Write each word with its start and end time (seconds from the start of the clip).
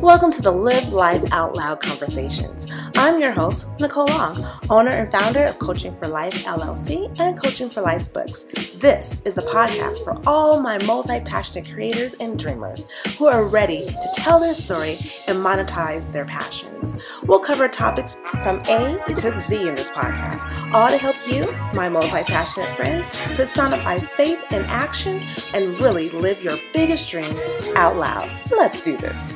Welcome 0.00 0.30
to 0.30 0.40
the 0.40 0.52
Live 0.52 0.92
Life 0.92 1.32
Out 1.32 1.56
Loud 1.56 1.80
Conversations. 1.82 2.72
I'm 2.96 3.20
your 3.20 3.32
host, 3.32 3.66
Nicole 3.80 4.06
Long, 4.06 4.36
owner 4.70 4.92
and 4.92 5.10
founder 5.10 5.42
of 5.42 5.58
Coaching 5.58 5.92
for 5.92 6.06
Life 6.06 6.44
LLC 6.44 7.18
and 7.18 7.36
Coaching 7.36 7.68
for 7.68 7.80
Life 7.80 8.12
Books. 8.12 8.44
This 8.76 9.20
is 9.22 9.34
the 9.34 9.40
podcast 9.40 10.04
for 10.04 10.16
all 10.24 10.62
my 10.62 10.78
multi 10.84 11.18
passionate 11.18 11.68
creators 11.72 12.14
and 12.14 12.38
dreamers 12.38 12.88
who 13.18 13.26
are 13.26 13.44
ready 13.44 13.86
to 13.86 14.08
tell 14.14 14.38
their 14.38 14.54
story 14.54 14.98
and 15.26 15.38
monetize 15.38 16.10
their 16.12 16.26
passions. 16.26 16.94
We'll 17.24 17.40
cover 17.40 17.66
topics 17.66 18.18
from 18.44 18.60
A 18.68 19.02
to 19.16 19.40
Z 19.40 19.68
in 19.68 19.74
this 19.74 19.90
podcast, 19.90 20.72
all 20.72 20.90
to 20.90 20.96
help 20.96 21.16
you, 21.26 21.50
my 21.74 21.88
multi 21.88 22.22
passionate 22.22 22.76
friend, 22.76 23.04
personify 23.34 23.98
faith 23.98 24.40
in 24.52 24.62
action 24.66 25.20
and 25.54 25.76
really 25.80 26.08
live 26.10 26.40
your 26.44 26.56
biggest 26.72 27.10
dreams 27.10 27.44
out 27.74 27.96
loud. 27.96 28.30
Let's 28.52 28.80
do 28.80 28.96
this. 28.96 29.34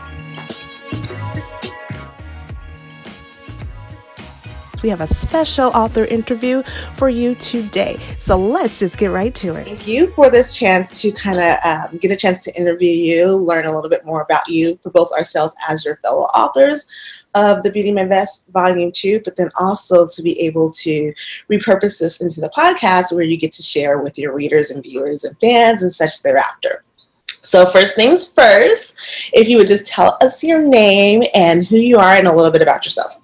We 4.82 4.88
have 4.88 5.00
a 5.00 5.06
special 5.06 5.68
author 5.68 6.04
interview 6.04 6.62
for 6.94 7.08
you 7.08 7.34
today. 7.36 7.96
So 8.18 8.36
let's 8.36 8.80
just 8.80 8.98
get 8.98 9.06
right 9.06 9.34
to 9.36 9.54
it. 9.54 9.64
Thank 9.64 9.86
you 9.86 10.08
for 10.08 10.28
this 10.28 10.56
chance 10.56 11.00
to 11.02 11.12
kind 11.12 11.38
of 11.38 11.58
um, 11.64 11.98
get 11.98 12.10
a 12.10 12.16
chance 12.16 12.42
to 12.44 12.56
interview 12.56 12.90
you, 12.90 13.36
learn 13.36 13.66
a 13.66 13.74
little 13.74 13.90
bit 13.90 14.04
more 14.04 14.22
about 14.22 14.48
you 14.48 14.76
for 14.82 14.90
both 14.90 15.12
ourselves 15.12 15.54
as 15.68 15.84
your 15.84 15.96
fellow 15.96 16.22
authors 16.34 17.24
of 17.34 17.62
the 17.62 17.70
Beauty 17.70 17.90
in 17.90 17.94
My 17.94 18.04
Mess 18.04 18.44
Volume 18.52 18.90
2, 18.92 19.20
but 19.24 19.36
then 19.36 19.50
also 19.56 20.06
to 20.06 20.22
be 20.22 20.38
able 20.40 20.70
to 20.72 21.12
repurpose 21.50 21.98
this 22.00 22.20
into 22.20 22.40
the 22.40 22.50
podcast 22.50 23.12
where 23.12 23.22
you 23.22 23.36
get 23.36 23.52
to 23.52 23.62
share 23.62 23.98
with 23.98 24.18
your 24.18 24.34
readers 24.34 24.70
and 24.70 24.82
viewers 24.82 25.24
and 25.24 25.38
fans 25.38 25.82
and 25.82 25.92
such 25.92 26.22
thereafter. 26.22 26.84
So, 27.26 27.66
first 27.66 27.96
things 27.96 28.32
first, 28.32 28.96
if 29.32 29.48
you 29.48 29.56
would 29.56 29.66
just 29.66 29.86
tell 29.86 30.16
us 30.20 30.44
your 30.44 30.62
name 30.62 31.24
and 31.34 31.66
who 31.66 31.76
you 31.76 31.98
are 31.98 32.14
and 32.14 32.28
a 32.28 32.34
little 32.34 32.52
bit 32.52 32.62
about 32.62 32.84
yourself. 32.84 33.18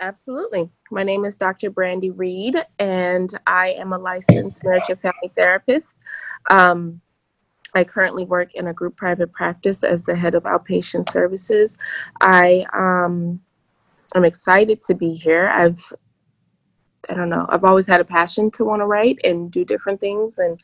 Absolutely. 0.00 0.70
My 0.90 1.02
name 1.02 1.26
is 1.26 1.36
Dr. 1.36 1.68
Brandy 1.68 2.10
Reed, 2.10 2.56
and 2.78 3.38
I 3.46 3.72
am 3.72 3.92
a 3.92 3.98
licensed 3.98 4.64
marriage 4.64 4.88
and 4.88 4.98
family 4.98 5.30
therapist. 5.36 5.98
Um, 6.48 7.02
I 7.74 7.84
currently 7.84 8.24
work 8.24 8.54
in 8.54 8.68
a 8.68 8.72
group 8.72 8.96
private 8.96 9.30
practice 9.32 9.84
as 9.84 10.02
the 10.02 10.16
head 10.16 10.34
of 10.34 10.44
outpatient 10.44 11.10
services. 11.10 11.76
I 12.22 12.64
um, 12.72 13.40
am 14.14 14.24
excited 14.24 14.82
to 14.84 14.94
be 14.94 15.14
here. 15.14 15.48
I've 15.48 15.92
I 17.08 17.14
don't 17.14 17.28
know. 17.28 17.46
I've 17.48 17.64
always 17.64 17.86
had 17.86 18.00
a 18.00 18.04
passion 18.04 18.50
to 18.52 18.64
want 18.64 18.80
to 18.80 18.86
write 18.86 19.18
and 19.24 19.50
do 19.50 19.64
different 19.64 20.00
things, 20.00 20.38
and 20.38 20.60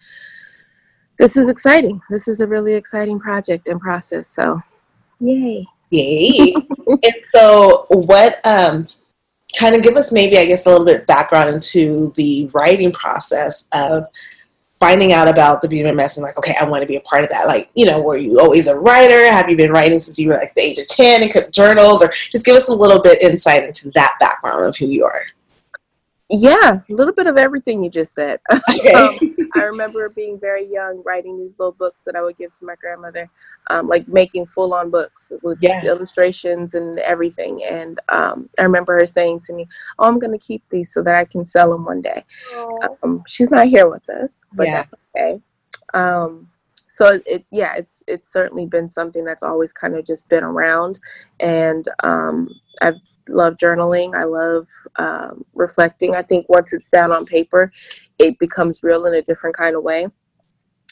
this 1.19 1.37
is 1.37 1.49
exciting. 1.49 2.01
This 2.09 2.29
is 2.29 2.41
a 2.41 2.47
really 2.47 2.75
exciting 2.75 3.19
project 3.19 3.69
and 3.69 3.81
process. 3.81 4.29
So, 4.29 4.63
yay! 5.19 5.67
Yay! 5.91 6.55
and 6.87 7.15
so, 7.33 7.87
what 7.91 8.45
um, 8.45 8.87
kind 9.57 9.75
of 9.75 9.83
give 9.83 9.97
us 9.97 10.13
maybe, 10.13 10.39
I 10.39 10.47
guess, 10.47 10.67
a 10.67 10.71
little 10.71 10.87
bit 10.87 11.07
background 11.07 11.55
into 11.55 12.13
the 12.17 12.51
writing 12.53 12.93
process 12.93 13.67
of 13.73 14.05
finding 14.79 15.13
out 15.13 15.27
about 15.27 15.63
the 15.63 15.93
Mess 15.93 16.19
and 16.19 16.25
like, 16.25 16.37
okay, 16.37 16.55
I 16.61 16.69
want 16.69 16.83
to 16.83 16.87
be 16.87 16.97
a 16.97 17.01
part 17.01 17.25
of 17.25 17.31
that. 17.31 17.47
Like, 17.47 17.71
you 17.75 17.87
know, 17.87 18.01
were 18.01 18.19
you 18.19 18.39
always 18.39 18.67
a 18.67 18.79
writer? 18.79 19.31
Have 19.31 19.49
you 19.49 19.57
been 19.57 19.73
writing 19.73 20.01
since 20.01 20.19
you 20.19 20.29
were 20.29 20.37
like 20.37 20.55
the 20.55 20.63
age 20.63 20.79
of 20.79 20.87
10 20.87 21.23
and 21.23 21.33
kept 21.33 21.53
journals? 21.53 22.03
Or 22.03 22.13
just 22.31 22.45
give 22.45 22.57
us 22.57 22.69
a 22.69 22.75
little 22.75 23.01
bit 23.01 23.23
insight 23.23 23.65
into 23.65 23.91
that 23.93 24.17
background 24.21 24.65
of 24.65 24.77
who 24.77 24.87
you 24.87 25.05
are. 25.05 25.23
Yeah, 26.29 26.81
a 26.89 26.93
little 26.93 27.15
bit 27.15 27.29
of 27.29 27.37
everything 27.37 27.85
you 27.85 27.91
just 27.91 28.13
said. 28.13 28.41
Okay. 28.79 28.93
um, 28.93 29.17
I 29.55 29.63
remember 29.65 30.09
being 30.09 30.39
very 30.39 30.67
young, 30.67 31.03
writing 31.05 31.39
these 31.39 31.59
little 31.59 31.73
books 31.73 32.03
that 32.03 32.15
I 32.15 32.23
would 32.23 32.37
give 32.37 32.53
to 32.55 32.65
my 32.65 32.75
grandmother, 32.75 33.31
um, 33.71 33.89
like 33.89 34.07
making 34.07 34.47
full 34.47 34.75
on 34.75 34.91
books 34.91 35.33
with 35.43 35.59
yeah. 35.61 35.85
illustrations 35.85 36.75
and 36.75 36.99
everything. 36.99 37.63
And 37.65 37.99
um, 38.09 38.51
I 38.59 38.65
remember 38.65 38.99
her 38.99 39.07
saying 39.07 39.41
to 39.47 39.53
me, 39.55 39.67
Oh, 39.99 40.07
I'm 40.07 40.19
going 40.19 40.39
to 40.39 40.47
keep 40.47 40.63
these 40.69 40.93
so 40.93 41.03
that 41.03 41.15
I 41.15 41.25
can 41.25 41.45
sell 41.45 41.71
them 41.71 41.85
one 41.85 42.03
day. 42.03 42.25
Um, 43.03 43.23
she's 43.27 43.51
not 43.51 43.69
here 43.69 43.89
with 43.89 44.09
us, 44.11 44.43
but 44.53 44.67
yeah. 44.67 44.75
that's 44.75 44.95
okay. 45.17 45.41
Um, 45.95 46.49
so 46.89 47.19
it, 47.27 47.45
yeah, 47.51 47.75
it's 47.77 48.03
it's 48.07 48.33
certainly 48.33 48.67
been 48.67 48.89
something 48.89 49.25
that's 49.25 49.43
always 49.43 49.73
kind 49.73 49.95
of 49.95 50.07
just 50.07 50.29
been 50.31 50.43
around, 50.45 50.99
and 51.41 51.87
um, 52.03 52.49
I've 52.81 52.95
love 53.29 53.57
journaling. 53.57 54.15
I 54.15 54.25
love 54.25 54.69
um, 54.97 55.45
reflecting. 55.55 56.15
I 56.15 56.23
think 56.23 56.49
once 56.49 56.73
it's 56.73 56.89
down 56.89 57.13
on 57.13 57.27
paper, 57.27 57.73
it 58.19 58.39
becomes 58.39 58.83
real 58.83 59.07
in 59.07 59.15
a 59.15 59.23
different 59.23 59.57
kind 59.57 59.77
of 59.77 59.83
way. 59.83 60.09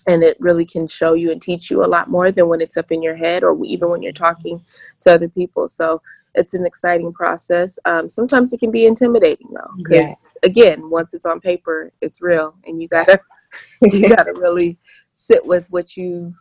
And 0.06 0.22
it 0.22 0.36
really 0.38 0.66
can 0.66 0.86
show 0.86 1.14
you 1.14 1.32
and 1.32 1.40
teach 1.40 1.70
you 1.70 1.82
a 1.82 1.86
lot 1.86 2.10
more 2.10 2.30
than 2.30 2.48
when 2.48 2.60
it's 2.60 2.76
up 2.76 2.92
in 2.92 3.02
your 3.02 3.16
head 3.16 3.42
or 3.42 3.58
even 3.64 3.88
when 3.88 4.02
you're 4.02 4.12
talking 4.12 4.62
to 5.00 5.12
other 5.12 5.28
people. 5.28 5.66
So 5.66 6.02
it's 6.34 6.54
an 6.54 6.66
exciting 6.66 7.12
process. 7.12 7.78
Um, 7.84 8.10
sometimes 8.10 8.52
it 8.52 8.60
can 8.60 8.70
be 8.70 8.86
intimidating 8.86 9.48
though, 9.52 9.70
because 9.76 10.32
again, 10.42 10.90
once 10.90 11.14
it's 11.14 11.26
on 11.26 11.40
paper, 11.40 11.92
it's 12.00 12.20
real, 12.20 12.54
and 12.66 12.82
you 12.82 12.88
gotta 12.88 13.18
you 13.82 14.08
gotta 14.08 14.32
really 14.34 14.76
sit 15.12 15.44
with 15.44 15.70
what 15.70 15.96
you 15.96 16.34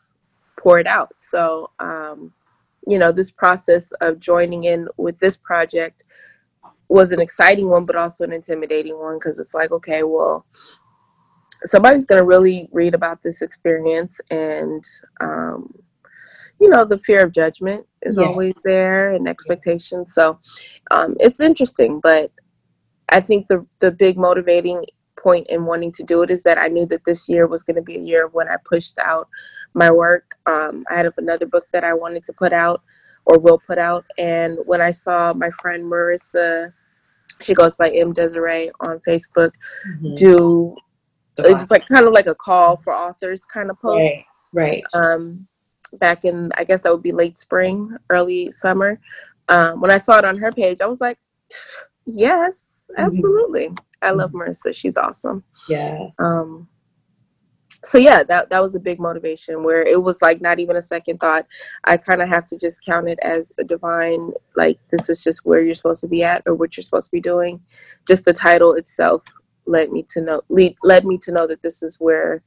poured 0.57 0.87
out. 0.87 1.13
So 1.17 1.69
um, 1.79 2.33
you 2.87 2.97
know, 2.97 3.11
this 3.11 3.31
process 3.31 3.91
of 4.01 4.19
joining 4.19 4.65
in 4.65 4.87
with 4.97 5.19
this 5.19 5.37
project 5.37 6.03
was 6.89 7.11
an 7.11 7.21
exciting 7.21 7.69
one, 7.69 7.85
but 7.85 7.95
also 7.95 8.23
an 8.23 8.33
intimidating 8.33 8.99
one 8.99 9.17
because 9.17 9.39
it's 9.39 9.53
like, 9.53 9.71
okay, 9.71 10.03
well, 10.03 10.45
somebody's 11.65 12.05
going 12.05 12.19
to 12.19 12.25
really 12.25 12.69
read 12.71 12.93
about 12.93 13.23
this 13.23 13.41
experience 13.41 14.19
and, 14.29 14.83
um, 15.21 15.73
you 16.59 16.69
know, 16.69 16.85
the 16.85 16.99
fear 16.99 17.23
of 17.23 17.31
judgment 17.31 17.85
is 18.03 18.17
yeah. 18.17 18.25
always 18.25 18.53
there 18.63 19.13
and 19.13 19.27
expectations. 19.27 20.13
So 20.13 20.39
um, 20.91 21.15
it's 21.19 21.41
interesting, 21.41 21.99
but 22.01 22.31
I 23.09 23.19
think 23.21 23.47
the 23.47 23.65
the 23.79 23.91
big 23.91 24.17
motivating 24.17 24.85
point 25.23 25.47
in 25.47 25.65
wanting 25.65 25.91
to 25.93 26.03
do 26.03 26.21
it 26.21 26.29
is 26.29 26.43
that 26.43 26.57
I 26.57 26.67
knew 26.67 26.85
that 26.87 27.05
this 27.05 27.29
year 27.29 27.47
was 27.47 27.63
going 27.63 27.77
to 27.77 27.81
be 27.81 27.95
a 27.95 28.01
year 28.01 28.27
when 28.27 28.49
I 28.49 28.57
pushed 28.65 28.99
out 28.99 29.27
my 29.73 29.89
work. 29.89 30.35
Um, 30.45 30.83
I 30.91 30.95
had 30.95 31.11
another 31.17 31.45
book 31.45 31.65
that 31.71 31.83
I 31.83 31.93
wanted 31.93 32.23
to 32.25 32.33
put 32.33 32.51
out 32.53 32.81
or 33.25 33.39
will 33.39 33.59
put 33.65 33.77
out. 33.77 34.05
And 34.17 34.59
when 34.65 34.81
I 34.81 34.91
saw 34.91 35.33
my 35.33 35.49
friend 35.49 35.83
Marissa, 35.83 36.73
she 37.41 37.53
goes 37.53 37.75
by 37.75 37.89
M 37.89 38.13
Desiree 38.13 38.71
on 38.81 38.99
Facebook, 39.07 39.51
mm-hmm. 39.87 40.13
do 40.15 40.75
it 41.37 41.57
was 41.57 41.71
like 41.71 41.87
kind 41.87 42.05
of 42.05 42.13
like 42.13 42.27
a 42.27 42.35
call 42.35 42.77
for 42.83 42.93
authors 42.93 43.43
kind 43.45 43.71
of 43.71 43.79
post. 43.81 44.03
Right. 44.03 44.25
Right. 44.53 44.83
Um, 44.93 45.47
back 45.93 46.25
in 46.25 46.51
I 46.57 46.63
guess 46.63 46.81
that 46.81 46.91
would 46.91 47.03
be 47.03 47.11
late 47.11 47.37
spring, 47.37 47.95
early 48.09 48.51
summer. 48.51 48.99
Um, 49.49 49.81
when 49.81 49.91
I 49.91 49.97
saw 49.97 50.17
it 50.17 50.25
on 50.25 50.37
her 50.37 50.51
page, 50.51 50.79
I 50.81 50.85
was 50.85 51.01
like, 51.01 51.17
yes, 52.05 52.89
mm-hmm. 52.91 53.05
absolutely. 53.05 53.67
Mm-hmm. 53.67 53.92
I 54.03 54.11
love 54.11 54.31
mm-hmm. 54.31 54.49
Marissa. 54.49 54.75
She's 54.75 54.97
awesome. 54.97 55.43
Yeah. 55.67 56.09
Um, 56.19 56.67
so 57.85 57.97
yeah, 57.97 58.23
that 58.23 58.49
that 58.49 58.61
was 58.61 58.75
a 58.75 58.79
big 58.79 58.99
motivation 58.99 59.63
where 59.63 59.81
it 59.81 60.01
was 60.01 60.21
like 60.21 60.41
not 60.41 60.59
even 60.59 60.77
a 60.77 60.81
second 60.81 61.19
thought. 61.19 61.45
I 61.83 61.97
kind 61.97 62.21
of 62.21 62.29
have 62.29 62.47
to 62.47 62.57
just 62.57 62.83
count 62.85 63.09
it 63.09 63.19
as 63.21 63.51
a 63.59 63.63
divine, 63.63 64.31
like 64.55 64.79
this 64.89 65.09
is 65.09 65.21
just 65.21 65.45
where 65.45 65.61
you're 65.61 65.73
supposed 65.73 66.01
to 66.01 66.07
be 66.07 66.23
at 66.23 66.43
or 66.45 66.55
what 66.55 66.77
you're 66.77 66.83
supposed 66.83 67.09
to 67.09 67.15
be 67.15 67.21
doing. 67.21 67.59
Just 68.07 68.25
the 68.25 68.33
title 68.33 68.73
itself 68.73 69.23
led 69.65 69.91
me 69.91 70.05
to 70.09 70.21
know 70.21 70.41
lead, 70.49 70.75
led 70.83 71.05
me 71.05 71.17
to 71.19 71.31
know 71.31 71.45
that 71.47 71.61
this 71.61 71.83
is 71.83 71.99
where 71.99 72.41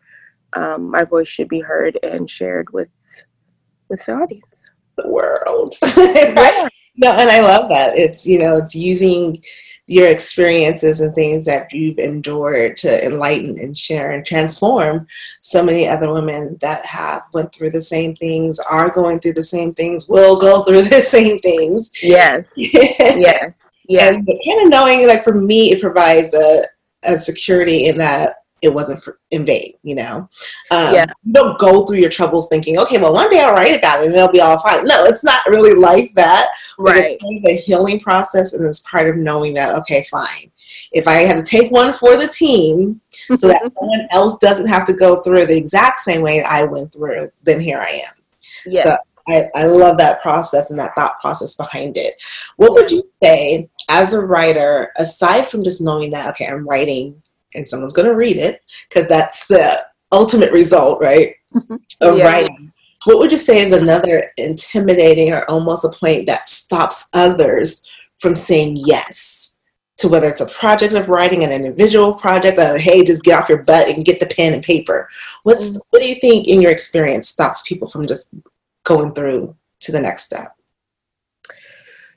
um, 0.54 0.90
my 0.90 1.04
voice 1.04 1.28
should 1.28 1.48
be 1.48 1.60
heard 1.60 1.98
and 2.02 2.30
shared 2.30 2.72
with 2.72 2.88
with 3.88 4.04
the 4.06 4.12
audience. 4.12 4.70
The 4.96 5.08
world. 5.08 5.74
yeah. 5.96 6.68
No, 6.98 7.12
and 7.12 7.28
I 7.28 7.42
love 7.42 7.68
that. 7.68 7.96
It's 7.96 8.26
you 8.26 8.38
know, 8.38 8.56
it's 8.56 8.74
using 8.74 9.42
your 9.86 10.08
experiences 10.08 11.00
and 11.00 11.14
things 11.14 11.44
that 11.44 11.72
you've 11.72 11.98
endured 11.98 12.76
to 12.76 13.04
enlighten 13.04 13.58
and 13.58 13.78
share 13.78 14.12
and 14.12 14.26
transform 14.26 15.06
so 15.40 15.62
many 15.62 15.86
other 15.86 16.12
women 16.12 16.56
that 16.60 16.84
have 16.84 17.22
went 17.32 17.52
through 17.54 17.70
the 17.70 17.80
same 17.80 18.16
things 18.16 18.58
are 18.58 18.90
going 18.90 19.20
through 19.20 19.34
the 19.34 19.44
same 19.44 19.72
things 19.72 20.08
will 20.08 20.38
go 20.38 20.62
through 20.64 20.82
the 20.82 21.02
same 21.02 21.40
things. 21.40 21.90
Yes. 22.02 22.52
Yes. 22.56 23.62
Yes 23.88 24.16
and 24.16 24.40
kind 24.44 24.62
of 24.62 24.68
knowing 24.68 25.06
like 25.06 25.22
for 25.22 25.32
me 25.32 25.70
it 25.70 25.80
provides 25.80 26.34
a, 26.34 26.64
a 27.04 27.16
security 27.16 27.86
in 27.86 27.96
that 27.98 28.38
it 28.66 28.74
wasn't 28.74 29.02
for, 29.02 29.18
in 29.30 29.46
vain, 29.46 29.72
you 29.82 29.94
know. 29.94 30.28
Um, 30.70 30.94
yeah. 30.94 31.06
You 31.24 31.32
don't 31.32 31.58
go 31.58 31.86
through 31.86 31.98
your 31.98 32.10
troubles 32.10 32.48
thinking, 32.48 32.78
okay, 32.78 32.98
well, 32.98 33.14
one 33.14 33.30
day 33.30 33.40
I'll 33.40 33.54
write 33.54 33.78
about 33.78 34.02
it 34.02 34.06
and 34.06 34.14
it'll 34.14 34.30
be 34.30 34.40
all 34.40 34.58
fine. 34.58 34.84
No, 34.84 35.04
it's 35.04 35.24
not 35.24 35.46
really 35.46 35.74
like 35.74 36.14
that. 36.16 36.48
Right. 36.78 37.16
It's 37.20 37.46
the 37.46 37.54
healing 37.54 38.00
process, 38.00 38.52
and 38.52 38.66
it's 38.66 38.80
part 38.80 39.08
of 39.08 39.16
knowing 39.16 39.54
that, 39.54 39.74
okay, 39.76 40.04
fine. 40.10 40.50
If 40.92 41.06
I 41.08 41.20
had 41.20 41.36
to 41.36 41.42
take 41.42 41.70
one 41.70 41.94
for 41.94 42.16
the 42.16 42.28
team 42.28 43.00
so 43.10 43.48
that 43.48 43.72
someone 43.78 44.08
else 44.10 44.36
doesn't 44.38 44.66
have 44.66 44.86
to 44.88 44.92
go 44.92 45.22
through 45.22 45.46
the 45.46 45.56
exact 45.56 46.00
same 46.00 46.20
way 46.20 46.42
I 46.42 46.64
went 46.64 46.92
through, 46.92 47.30
then 47.44 47.60
here 47.60 47.80
I 47.80 47.92
am. 47.92 48.14
Yes. 48.66 48.84
So 48.84 48.96
I, 49.28 49.44
I 49.54 49.66
love 49.66 49.96
that 49.98 50.20
process 50.22 50.70
and 50.70 50.78
that 50.78 50.94
thought 50.94 51.20
process 51.20 51.54
behind 51.54 51.96
it. 51.96 52.14
What 52.56 52.74
would 52.74 52.90
you 52.90 53.08
say 53.22 53.68
as 53.88 54.12
a 54.14 54.20
writer, 54.20 54.92
aside 54.96 55.46
from 55.46 55.64
just 55.64 55.80
knowing 55.80 56.10
that, 56.10 56.28
okay, 56.30 56.46
I'm 56.46 56.66
writing 56.68 57.22
and 57.54 57.68
someone's 57.68 57.92
going 57.92 58.08
to 58.08 58.14
read 58.14 58.36
it 58.36 58.62
because 58.88 59.08
that's 59.08 59.46
the 59.46 59.84
ultimate 60.12 60.52
result, 60.52 61.00
right? 61.00 61.34
of 62.00 62.18
writing. 62.18 62.72
what 63.06 63.18
would 63.18 63.32
you 63.32 63.38
say 63.38 63.58
is 63.60 63.72
another 63.72 64.32
intimidating 64.36 65.32
or 65.32 65.48
almost 65.50 65.84
a 65.84 65.88
point 65.88 66.26
that 66.26 66.48
stops 66.48 67.08
others 67.14 67.86
from 68.18 68.36
saying 68.36 68.76
yes 68.84 69.56
to 69.98 70.08
whether 70.08 70.28
it's 70.28 70.42
a 70.42 70.46
project 70.46 70.92
of 70.92 71.08
writing, 71.08 71.42
an 71.42 71.52
individual 71.52 72.14
project, 72.14 72.58
a 72.58 72.78
hey, 72.78 73.02
just 73.04 73.22
get 73.22 73.40
off 73.40 73.48
your 73.48 73.62
butt 73.62 73.88
and 73.88 74.04
get 74.04 74.20
the 74.20 74.26
pen 74.26 74.52
and 74.52 74.62
paper. 74.62 75.08
What's 75.42 75.70
mm-hmm. 75.70 75.78
what 75.90 76.02
do 76.02 76.08
you 76.08 76.16
think 76.20 76.48
in 76.48 76.60
your 76.60 76.70
experience 76.70 77.28
stops 77.28 77.66
people 77.66 77.88
from 77.88 78.06
just 78.06 78.34
going 78.84 79.14
through 79.14 79.56
to 79.80 79.92
the 79.92 80.00
next 80.00 80.24
step? 80.24 80.54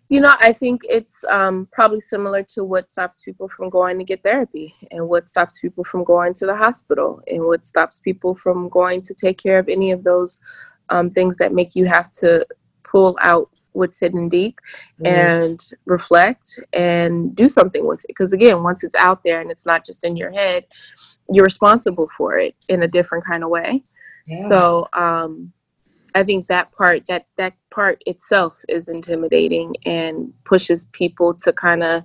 You 0.10 0.22
know, 0.22 0.34
I 0.40 0.54
think 0.54 0.82
it's 0.90 1.24
um, 1.30 1.68
probably 1.72 2.00
similar 2.00 2.42
to 2.56 2.64
what 2.64 2.90
stops 2.90 3.22
people 3.24 3.48
from 3.48 3.70
going 3.70 4.00
to 4.00 4.04
get 4.04 4.24
therapy, 4.24 4.74
and 4.92 5.08
what 5.08 5.30
stops 5.30 5.60
people 5.60 5.84
from 5.84 6.04
going 6.04 6.34
to 6.36 6.48
the 6.48 6.56
hospital, 6.56 7.22
and 7.28 7.44
what 7.46 7.64
stops 7.64 8.00
people 8.00 8.34
from 8.36 8.70
going 8.70 9.02
to 9.04 9.14
take 9.14 9.38
care 9.38 9.60
of 9.60 9.70
any 9.70 9.92
of 9.92 10.04
those 10.04 10.40
um, 10.90 11.12
things 11.12 11.38
that 11.38 11.54
make 11.54 11.76
you 11.76 11.86
have 11.86 12.12
to 12.14 12.46
pull 12.84 13.18
out 13.22 13.50
what's 13.74 14.00
hidden 14.00 14.30
deep 14.30 14.60
mm-hmm. 15.00 15.06
and 15.06 15.70
reflect 15.86 16.60
and 16.74 17.36
do 17.36 17.48
something 17.48 17.86
with 17.86 18.04
it. 18.04 18.08
Because 18.08 18.34
again, 18.34 18.64
once 18.64 18.84
it's 18.84 18.96
out 18.96 19.24
there 19.24 19.42
and 19.42 19.52
it's 19.52 19.66
not 19.66 19.86
just 19.86 20.04
in 20.04 20.18
your 20.18 20.32
head, 20.32 20.66
you're 21.32 21.46
responsible 21.46 22.10
for 22.18 22.38
it 22.38 22.56
in 22.68 22.82
a 22.82 22.88
different 22.88 23.24
kind 23.26 23.44
of 23.44 23.52
way. 23.52 23.84
Yes. 24.26 24.48
So 24.48 24.88
um, 24.94 25.54
I 26.16 26.24
think 26.24 26.48
that 26.48 26.72
part 26.72 27.04
that 27.08 27.28
that 27.38 27.54
part 27.72 28.02
itself 28.06 28.64
is 28.68 28.88
intimidating 28.88 29.76
and 29.86 30.34
pushes 30.44 30.86
people 30.86 31.34
to 31.36 31.54
kind 31.54 31.84
of 31.84 32.04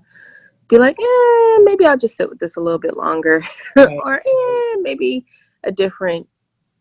be 0.69 0.79
like, 0.79 0.97
eh, 1.01 1.59
maybe 1.63 1.87
I'll 1.87 1.99
just 1.99 2.17
sit 2.17 2.29
with 2.29 2.39
this 2.39 2.57
a 2.57 2.61
little 2.61 2.79
bit 2.79 2.97
longer, 2.97 3.45
right. 3.77 3.89
or 4.05 4.17
eh, 4.17 4.77
maybe 4.81 5.27
a 5.65 5.73
different 5.73 6.27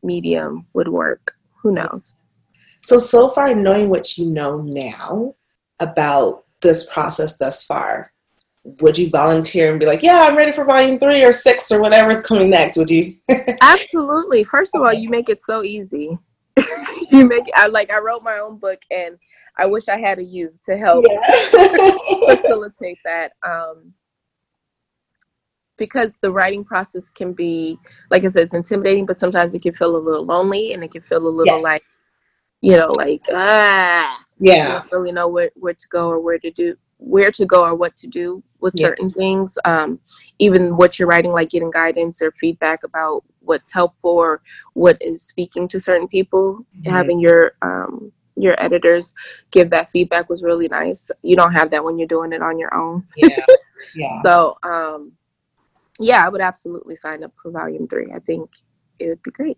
medium 0.01 0.65
would 0.73 0.87
work. 0.87 1.35
Who 1.61 1.71
knows? 1.71 2.13
So, 2.83 2.97
so 2.97 3.29
far, 3.29 3.55
knowing 3.55 3.89
what 3.89 4.17
you 4.17 4.25
know 4.25 4.61
now 4.61 5.35
about 5.79 6.43
this 6.61 6.91
process 6.93 7.37
thus 7.37 7.63
far, 7.63 8.11
would 8.63 8.97
you 8.97 9.09
volunteer 9.09 9.71
and 9.71 9.79
be 9.79 9.85
like, 9.85 10.01
yeah, 10.01 10.21
I'm 10.21 10.37
ready 10.37 10.51
for 10.51 10.63
volume 10.65 10.99
three 10.99 11.23
or 11.23 11.33
six 11.33 11.71
or 11.71 11.81
whatever 11.81 12.11
is 12.11 12.21
coming 12.21 12.49
next? 12.49 12.77
Would 12.77 12.89
you? 12.89 13.15
Absolutely. 13.61 14.43
First 14.43 14.75
of 14.75 14.81
all, 14.81 14.93
you 14.93 15.09
make 15.09 15.29
it 15.29 15.41
so 15.41 15.63
easy. 15.63 16.17
you 17.13 17.25
make 17.25 17.45
I 17.55 17.67
like 17.67 17.91
I 17.91 17.99
wrote 17.99 18.23
my 18.23 18.39
own 18.39 18.57
book 18.57 18.79
and 18.91 19.17
I 19.57 19.65
wish 19.65 19.87
I 19.87 19.97
had 19.97 20.19
a 20.19 20.23
you 20.23 20.53
to 20.65 20.77
help 20.77 21.05
yeah. 21.07 21.19
facilitate 22.35 22.97
that. 23.05 23.33
Um, 23.47 23.93
because 25.77 26.11
the 26.21 26.31
writing 26.31 26.63
process 26.63 27.09
can 27.09 27.33
be, 27.33 27.79
like 28.11 28.23
I 28.23 28.27
said, 28.27 28.43
it's 28.43 28.53
intimidating, 28.53 29.05
but 29.05 29.17
sometimes 29.17 29.53
it 29.53 29.61
can 29.61 29.73
feel 29.73 29.95
a 29.95 29.97
little 29.97 30.25
lonely 30.25 30.73
and 30.73 30.83
it 30.83 30.91
can 30.91 31.01
feel 31.01 31.25
a 31.25 31.27
little 31.27 31.55
yes. 31.55 31.63
like 31.63 31.81
you 32.63 32.77
know, 32.77 32.91
like 32.93 33.21
ah, 33.33 34.17
yeah, 34.39 34.79
don't 34.79 34.91
really 34.93 35.11
know 35.11 35.27
where 35.27 35.51
where 35.55 35.73
to 35.73 35.87
go 35.89 36.07
or 36.07 36.21
where 36.21 36.39
to 36.39 36.49
do 36.49 36.77
where 36.97 37.29
to 37.29 37.45
go 37.45 37.65
or 37.65 37.75
what 37.75 37.93
to 37.97 38.07
do 38.07 38.41
with 38.61 38.73
yeah. 38.77 38.87
certain 38.87 39.11
things. 39.11 39.57
Um, 39.65 39.99
even 40.39 40.77
what 40.77 40.97
you're 40.97 41.09
writing, 41.09 41.33
like 41.33 41.49
getting 41.49 41.71
guidance 41.71 42.21
or 42.21 42.31
feedback 42.31 42.85
about 42.85 43.25
what's 43.43 43.73
helpful 43.73 44.11
or 44.11 44.41
what 44.73 44.97
is 45.01 45.21
speaking 45.21 45.67
to 45.69 45.79
certain 45.79 46.07
people. 46.07 46.65
Mm-hmm. 46.77 46.91
Having 46.91 47.19
your 47.19 47.53
um, 47.61 48.11
your 48.35 48.61
editors 48.63 49.13
give 49.51 49.69
that 49.69 49.91
feedback 49.91 50.29
was 50.29 50.43
really 50.43 50.67
nice. 50.67 51.11
You 51.21 51.35
don't 51.35 51.53
have 51.53 51.71
that 51.71 51.83
when 51.83 51.97
you're 51.97 52.07
doing 52.07 52.33
it 52.33 52.41
on 52.41 52.57
your 52.57 52.73
own. 52.73 53.05
Yeah. 53.15 53.45
yeah. 53.95 54.21
so 54.21 54.55
um, 54.63 55.11
yeah, 55.99 56.25
I 56.25 56.29
would 56.29 56.41
absolutely 56.41 56.95
sign 56.95 57.23
up 57.23 57.33
for 57.41 57.51
volume 57.51 57.87
three. 57.87 58.11
I 58.13 58.19
think 58.19 58.49
it 58.99 59.09
would 59.09 59.23
be 59.23 59.31
great. 59.31 59.57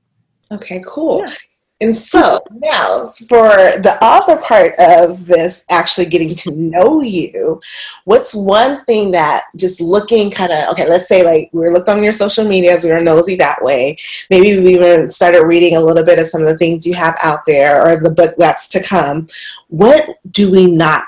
Okay, 0.51 0.81
cool. 0.85 1.19
Yeah. 1.19 1.33
And 1.81 1.93
so 1.93 2.39
now 2.51 3.07
for 3.27 3.49
the 3.49 3.97
other 4.01 4.37
part 4.37 4.75
of 4.79 5.25
this 5.25 5.65
actually 5.69 6.05
getting 6.05 6.33
to 6.33 6.51
know 6.51 7.01
you, 7.01 7.61
what's 8.05 8.33
one 8.33 8.85
thing 8.85 9.11
that 9.11 9.45
just 9.57 9.81
looking 9.81 10.31
kind 10.31 10.53
of 10.53 10.69
okay, 10.69 10.87
let's 10.87 11.07
say 11.07 11.23
like 11.23 11.49
we 11.51 11.59
were 11.59 11.73
looked 11.73 11.89
on 11.89 12.01
your 12.01 12.13
social 12.13 12.47
medias, 12.47 12.85
we 12.85 12.91
were 12.91 13.01
nosy 13.01 13.35
that 13.35 13.61
way. 13.61 13.97
Maybe 14.29 14.57
we 14.57 14.75
even 14.75 15.09
started 15.09 15.43
reading 15.43 15.75
a 15.75 15.81
little 15.81 16.05
bit 16.05 16.17
of 16.17 16.27
some 16.27 16.41
of 16.41 16.47
the 16.47 16.57
things 16.57 16.87
you 16.87 16.93
have 16.93 17.17
out 17.21 17.45
there 17.45 17.85
or 17.85 17.99
the 17.99 18.09
book 18.09 18.35
that's 18.37 18.69
to 18.69 18.81
come. 18.81 19.27
What 19.67 20.17
do 20.31 20.49
we 20.49 20.73
not 20.73 21.03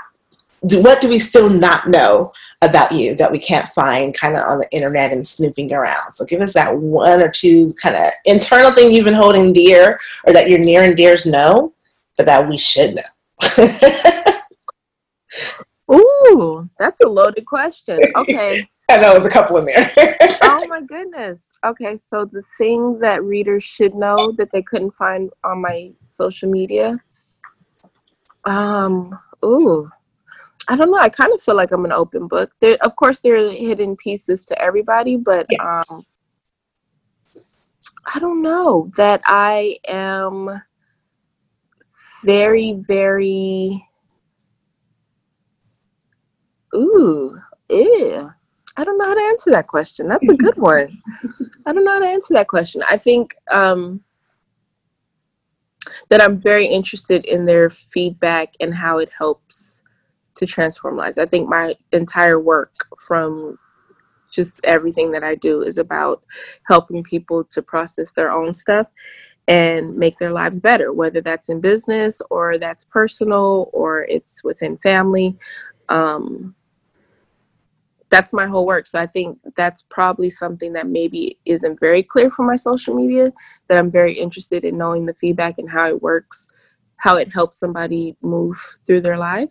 do 0.66 0.82
what 0.82 1.00
do 1.00 1.08
we 1.08 1.20
still 1.20 1.50
not 1.50 1.88
know 1.88 2.34
about 2.62 2.92
you 2.92 3.16
that 3.16 3.32
we 3.32 3.40
can't 3.40 3.68
find 3.68 4.18
kind 4.18 4.36
of 4.36 4.42
on 4.42 4.60
the 4.60 4.72
internet 4.72 5.12
and 5.12 5.28
snooping 5.28 5.72
around? 5.74 6.14
So 6.14 6.26
give 6.26 6.42
us 6.42 6.54
that 6.54 6.78
one 6.78 7.22
or 7.22 7.30
two 7.30 7.74
kind 7.82 7.96
of 7.96 8.12
internal 8.26 8.72
thing 8.72 8.92
you've 8.92 9.06
been 9.06 9.14
holding 9.14 9.54
dear 9.54 10.00
or 10.26 10.34
that 10.34 10.50
your 10.50 10.60
near 10.60 10.84
and 10.84 10.96
dears 10.96 11.26
know, 11.26 11.74
but 12.18 12.26
that 12.26 12.48
we 12.50 12.58
should 12.58 12.96
know. 12.96 13.04
Ooh, 15.94 16.70
that's 16.78 17.02
a 17.02 17.08
loaded 17.08 17.46
question. 17.46 18.00
Okay. 18.16 18.68
I 18.90 18.98
know 18.98 19.14
there's 19.14 19.26
a 19.26 19.30
couple 19.30 19.58
in 19.58 19.66
there. 19.66 19.92
oh 20.44 20.66
my 20.68 20.82
goodness. 20.82 21.52
Okay, 21.66 21.98
so 21.98 22.24
the 22.24 22.44
thing 22.58 23.00
that 23.00 23.22
readers 23.22 23.64
should 23.64 23.94
know 23.94 24.32
that 24.38 24.50
they 24.52 24.62
couldn't 24.62 24.92
find 24.92 25.30
on 25.44 25.62
my 25.62 25.92
social 26.08 26.50
media. 26.50 26.98
Um, 28.46 29.18
ooh. 29.44 29.92
I 30.70 30.76
don't 30.76 30.92
know. 30.92 30.98
I 30.98 31.10
kind 31.10 31.34
of 31.34 31.42
feel 31.42 31.56
like 31.56 31.72
I'm 31.72 31.86
an 31.86 31.92
open 31.92 32.28
book. 32.28 32.52
There, 32.60 32.78
of 32.82 32.96
course, 32.96 33.20
there 33.20 33.36
are 33.36 33.52
hidden 33.52 33.96
pieces 33.96 34.44
to 34.46 34.62
everybody, 34.62 35.16
but 35.16 35.46
yes. 35.50 35.60
um, 35.62 36.06
I 38.14 38.20
don't 38.20 38.42
know 38.42 38.92
that 38.98 39.22
I 39.26 39.78
am 39.88 40.62
very, 42.24 42.74
very. 42.88 43.84
Ooh, 46.76 47.40
yeah. 47.70 48.30
I 48.76 48.84
don't 48.84 48.98
know 48.98 49.06
how 49.06 49.14
to 49.16 49.22
answer 49.22 49.52
that 49.52 49.68
question. 49.68 50.08
That's 50.08 50.28
a 50.30 50.36
good 50.36 50.58
one. 50.58 51.02
I 51.66 51.74
don't 51.74 51.84
know 51.84 51.94
how 51.94 52.00
to 52.00 52.08
answer 52.08 52.34
that 52.34 52.48
question. 52.48 52.84
I 52.90 52.98
think 52.98 53.36
um, 53.50 54.02
that 56.10 56.22
I'm 56.22 56.38
very 56.38 56.66
interested 56.66 57.26
in 57.26 57.46
their 57.46 57.70
feedback 57.70 58.54
and 58.60 58.76
how 58.76 59.00
it 59.00 59.10
helps 59.18 59.77
to 60.38 60.46
transform 60.46 60.98
lives. 60.98 61.18
I 61.18 61.26
think 61.26 61.50
my 61.50 61.76
entire 61.92 62.40
work 62.40 62.88
from 63.00 63.58
just 64.32 64.60
everything 64.64 65.12
that 65.12 65.24
I 65.24 65.36
do 65.36 65.62
is 65.62 65.78
about 65.78 66.24
helping 66.68 67.04
people 67.04 67.44
to 67.46 67.62
process 67.62 68.12
their 68.12 68.32
own 68.32 68.54
stuff 68.54 68.88
and 69.48 69.96
make 69.96 70.18
their 70.18 70.32
lives 70.32 70.60
better, 70.60 70.92
whether 70.92 71.22
that's 71.22 71.50
in 71.50 71.62
business 71.62 72.22
or 72.30 72.58
that's 72.58 72.84
personal 72.84 73.70
or 73.74 74.04
it's 74.06 74.44
within 74.44 74.78
family. 74.78 75.38
Um, 75.88 76.54
that's 78.10 78.34
my 78.34 78.46
whole 78.46 78.66
work. 78.66 78.86
So 78.86 79.00
I 79.00 79.08
think 79.08 79.40
that's 79.56 79.84
probably 79.90 80.30
something 80.30 80.74
that 80.74 80.88
maybe 80.88 81.38
isn't 81.46 81.80
very 81.80 82.04
clear 82.04 82.32
for 82.32 82.46
my 82.46 82.56
social 82.56 82.94
media 82.94 83.34
that 83.68 83.78
I'm 83.78 83.92
very 83.92 84.14
interested 84.14 84.64
in 84.64 84.78
knowing 84.78 85.06
the 85.06 85.14
feedback 85.16 85.58
and 85.58 85.70
how 85.70 85.88
it 85.88 86.02
works, 86.02 86.50
how 86.98 87.18
it 87.18 87.34
helps 87.34 87.60
somebody 87.60 88.16
move 88.22 88.58
through 88.86 89.02
their 89.02 89.18
life. 89.18 89.50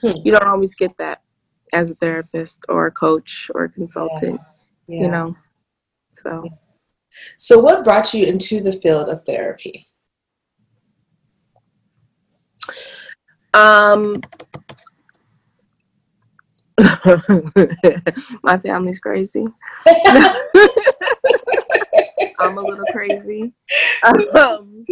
Hmm. 0.00 0.08
You 0.24 0.32
don't 0.32 0.44
always 0.44 0.74
get 0.74 0.96
that 0.98 1.22
as 1.72 1.90
a 1.90 1.94
therapist 1.94 2.64
or 2.68 2.86
a 2.86 2.90
coach 2.92 3.50
or 3.54 3.64
a 3.64 3.68
consultant, 3.68 4.40
yeah. 4.86 4.96
Yeah. 4.96 5.04
you 5.04 5.10
know. 5.10 5.36
So 6.10 6.48
So 7.36 7.58
what 7.58 7.84
brought 7.84 8.14
you 8.14 8.24
into 8.24 8.60
the 8.60 8.72
field 8.72 9.08
of 9.08 9.24
therapy? 9.24 9.86
Um 13.54 14.22
my 18.42 18.58
family's 18.58 19.00
crazy. 19.00 19.44
I'm 22.38 22.56
a 22.56 22.62
little 22.62 22.84
crazy. 22.92 23.52
Um, 24.04 24.86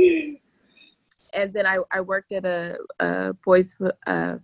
and 1.33 1.53
then 1.53 1.67
I, 1.67 1.79
I 1.93 2.01
worked 2.01 2.33
at 2.33 2.45
a, 2.45 2.79
a 2.99 3.35
boys 3.45 3.77
uh, 4.07 4.37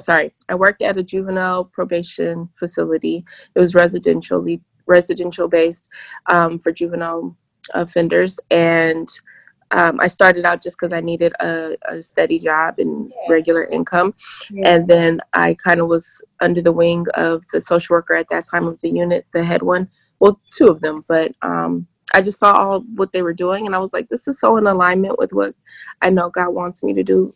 sorry, 0.00 0.32
I 0.48 0.54
worked 0.54 0.82
at 0.82 0.96
a 0.96 1.02
juvenile 1.02 1.64
probation 1.64 2.48
facility. 2.58 3.24
It 3.54 3.60
was 3.60 3.74
residentially 3.74 4.60
residential 4.86 5.48
based 5.48 5.88
um, 6.26 6.58
for 6.58 6.72
juvenile 6.72 7.36
offenders, 7.72 8.38
and 8.50 9.08
um, 9.70 9.98
I 10.00 10.06
started 10.06 10.44
out 10.44 10.62
just 10.62 10.78
because 10.78 10.92
I 10.92 11.00
needed 11.00 11.32
a, 11.40 11.76
a, 11.88 12.02
steady 12.02 12.38
job 12.38 12.74
and 12.78 13.12
regular 13.28 13.64
income, 13.64 14.14
yeah. 14.50 14.74
and 14.74 14.88
then 14.88 15.20
I 15.32 15.54
kind 15.54 15.80
of 15.80 15.88
was 15.88 16.22
under 16.40 16.60
the 16.60 16.72
wing 16.72 17.06
of 17.14 17.44
the 17.52 17.60
social 17.60 17.94
worker 17.94 18.14
at 18.14 18.28
that 18.30 18.44
time 18.44 18.66
of 18.66 18.78
the 18.82 18.90
unit, 18.90 19.26
the 19.32 19.42
head 19.42 19.62
one. 19.62 19.88
Well, 20.20 20.40
two 20.52 20.66
of 20.66 20.80
them, 20.80 21.04
but 21.08 21.32
um, 21.42 21.86
I 22.12 22.20
just 22.20 22.38
saw 22.38 22.52
all 22.52 22.80
what 22.94 23.12
they 23.12 23.22
were 23.22 23.32
doing, 23.32 23.66
and 23.66 23.74
I 23.74 23.78
was 23.78 23.92
like, 23.92 24.08
this 24.08 24.28
is 24.28 24.38
so 24.38 24.56
in 24.58 24.66
alignment 24.66 25.18
with 25.18 25.32
what 25.32 25.54
I 26.02 26.10
know 26.10 26.28
God 26.28 26.50
wants 26.50 26.82
me 26.82 26.92
to 26.94 27.02
do 27.02 27.34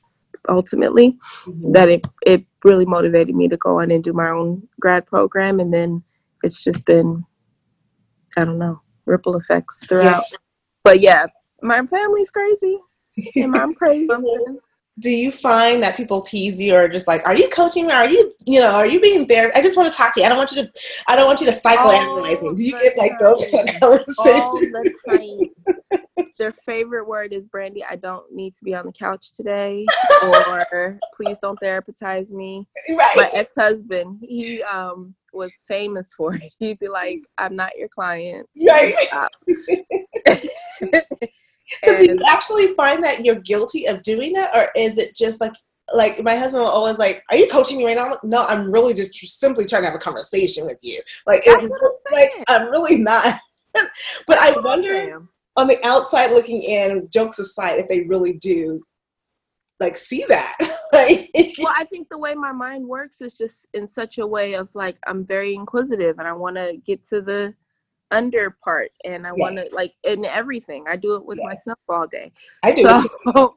ultimately 0.49 1.17
mm-hmm. 1.45 1.73
that 1.73 1.89
it, 1.89 2.07
it 2.27 2.45
really 2.65 2.85
motivated 2.85 3.35
me 3.35 3.49
to 3.49 3.57
go 3.57 3.81
on 3.81 3.91
and 3.91 4.05
do 4.05 4.13
my 4.13 4.31
own 4.31 4.67
grad 4.81 5.07
program 5.07 5.61
and 5.61 5.73
then 5.73 6.03
it's 6.43 6.63
just 6.63 6.85
been 6.85 7.25
i 8.37 8.45
don't 8.45 8.59
know 8.59 8.81
ripple 9.07 9.37
effects 9.37 9.85
throughout 9.87 10.23
yeah. 10.31 10.39
but 10.85 11.01
yeah 11.01 11.27
my 11.63 11.85
family's 11.87 12.31
crazy 12.31 12.79
and 13.37 13.57
I'm 13.57 13.75
crazy? 13.75 14.09
do 14.99 15.11
you 15.11 15.31
find 15.31 15.83
that 15.83 15.97
people 15.97 16.21
tease 16.21 16.61
you 16.61 16.75
or 16.75 16.89
just 16.89 17.07
like, 17.07 17.25
are 17.27 17.37
you 17.37 17.49
coaching 17.51 17.87
me? 17.87 17.93
Are 17.93 18.09
you, 18.09 18.35
you 18.47 18.61
know, 18.61 18.73
are 18.73 18.87
you 18.87 19.01
being 19.01 19.27
there? 19.27 19.51
I 19.57 19.63
just 19.63 19.77
want 19.77 19.91
to 19.93 19.97
talk 19.97 20.15
to 20.15 20.21
you. 20.21 20.27
I 20.27 20.29
don't 20.29 20.39
want 20.39 20.53
you 20.53 20.63
to, 20.63 20.73
I 21.07 21.17
don't 21.17 21.27
want 21.27 21.41
you 21.41 21.47
to 21.47 21.53
psychoanalyze 21.53 22.43
me. 22.43 22.55
Do 22.55 22.63
you 22.63 22.73
get 22.73 22.97
like 22.97 23.19
those 23.19 23.45
kind 23.51 23.69
of 23.69 23.81
conversations? 23.81 24.95
Their 26.39 26.53
favorite 26.53 27.07
word 27.07 27.33
is 27.33 27.49
Brandy. 27.49 27.85
I 27.85 27.97
don't 27.97 28.33
need 28.33 28.55
to 28.57 28.65
be 28.65 28.75
on 28.75 28.87
the 28.87 28.93
couch 28.93 29.33
today, 29.33 29.87
or 30.25 30.99
please 31.15 31.39
don't 31.41 31.59
therapize 31.61 32.33
me. 32.33 32.67
Right. 32.89 33.17
My 33.17 33.31
ex-husband, 33.35 34.21
he 34.23 34.63
um 34.63 35.15
was 35.33 35.53
famous 35.67 36.15
for 36.15 36.35
it. 36.35 36.55
He'd 36.59 36.79
be 36.79 36.89
like, 36.89 37.23
"I'm 37.39 37.57
not 37.57 37.77
your 37.77 37.89
client." 37.89 38.49
Right. 38.57 38.95
So 41.85 41.97
do 41.97 42.05
you 42.05 42.19
actually 42.29 42.75
find 42.75 43.03
that 43.05 43.25
you're 43.25 43.41
guilty 43.41 43.87
of 43.87 44.03
doing 44.03 44.33
that, 44.35 44.57
or 44.57 44.69
is 44.77 44.99
it 44.99 45.17
just 45.17 45.41
like 45.41 45.53
like 45.95 46.23
my 46.23 46.37
husband 46.37 46.63
will 46.63 46.71
always 46.71 46.99
like, 46.99 47.23
"Are 47.31 47.37
you 47.37 47.49
coaching 47.49 47.79
me 47.79 47.85
right 47.85 47.97
now?" 47.97 48.05
I'm 48.05 48.11
like, 48.11 48.25
no, 48.25 48.45
I'm 48.47 48.71
really 48.71 48.95
just 48.95 49.15
simply 49.39 49.67
trying 49.67 49.83
to 49.83 49.89
have 49.89 49.97
a 49.97 50.03
conversation 50.03 50.65
with 50.65 50.79
you. 50.83 51.01
Like, 51.27 51.43
it's, 51.45 51.65
I'm 51.65 51.71
like 52.13 52.31
I'm 52.49 52.71
really 52.71 52.99
not. 52.99 53.39
but 54.27 54.39
I 54.39 54.55
wonder 54.61 55.23
on 55.57 55.67
the 55.67 55.85
outside 55.85 56.31
looking 56.31 56.63
in, 56.63 57.09
jokes 57.13 57.39
aside, 57.39 57.81
if 57.81 57.89
they 57.89 58.03
really 58.03 58.35
do 58.35 58.83
like 59.81 59.97
see 59.97 60.25
that. 60.29 60.55
well, 61.59 61.75
I 61.77 61.85
think 61.85 62.09
the 62.09 62.19
way 62.19 62.35
my 62.35 62.53
mind 62.53 62.87
works 62.87 63.21
is 63.21 63.35
just 63.35 63.67
in 63.75 63.87
such 63.87 64.19
a 64.19 64.27
way 64.27 64.55
of 64.55 64.69
like 64.75 64.97
I'm 65.07 65.25
very 65.25 65.55
inquisitive 65.55 66.19
and 66.19 66.27
I 66.27 66.33
want 66.33 66.57
to 66.57 66.79
get 66.85 67.05
to 67.09 67.21
the 67.21 67.55
under 68.11 68.51
part 68.51 68.91
and 69.05 69.27
I 69.27 69.31
yeah. 69.31 69.35
want 69.37 69.57
to 69.57 69.69
like 69.73 69.95
in 70.05 70.25
everything. 70.25 70.85
I 70.89 70.97
do 70.97 71.15
it 71.17 71.25
with 71.25 71.39
yeah. 71.41 71.49
myself 71.49 71.79
all 71.89 72.07
day. 72.07 72.33
I 72.63 72.71
do. 72.71 72.83
So, 72.83 73.57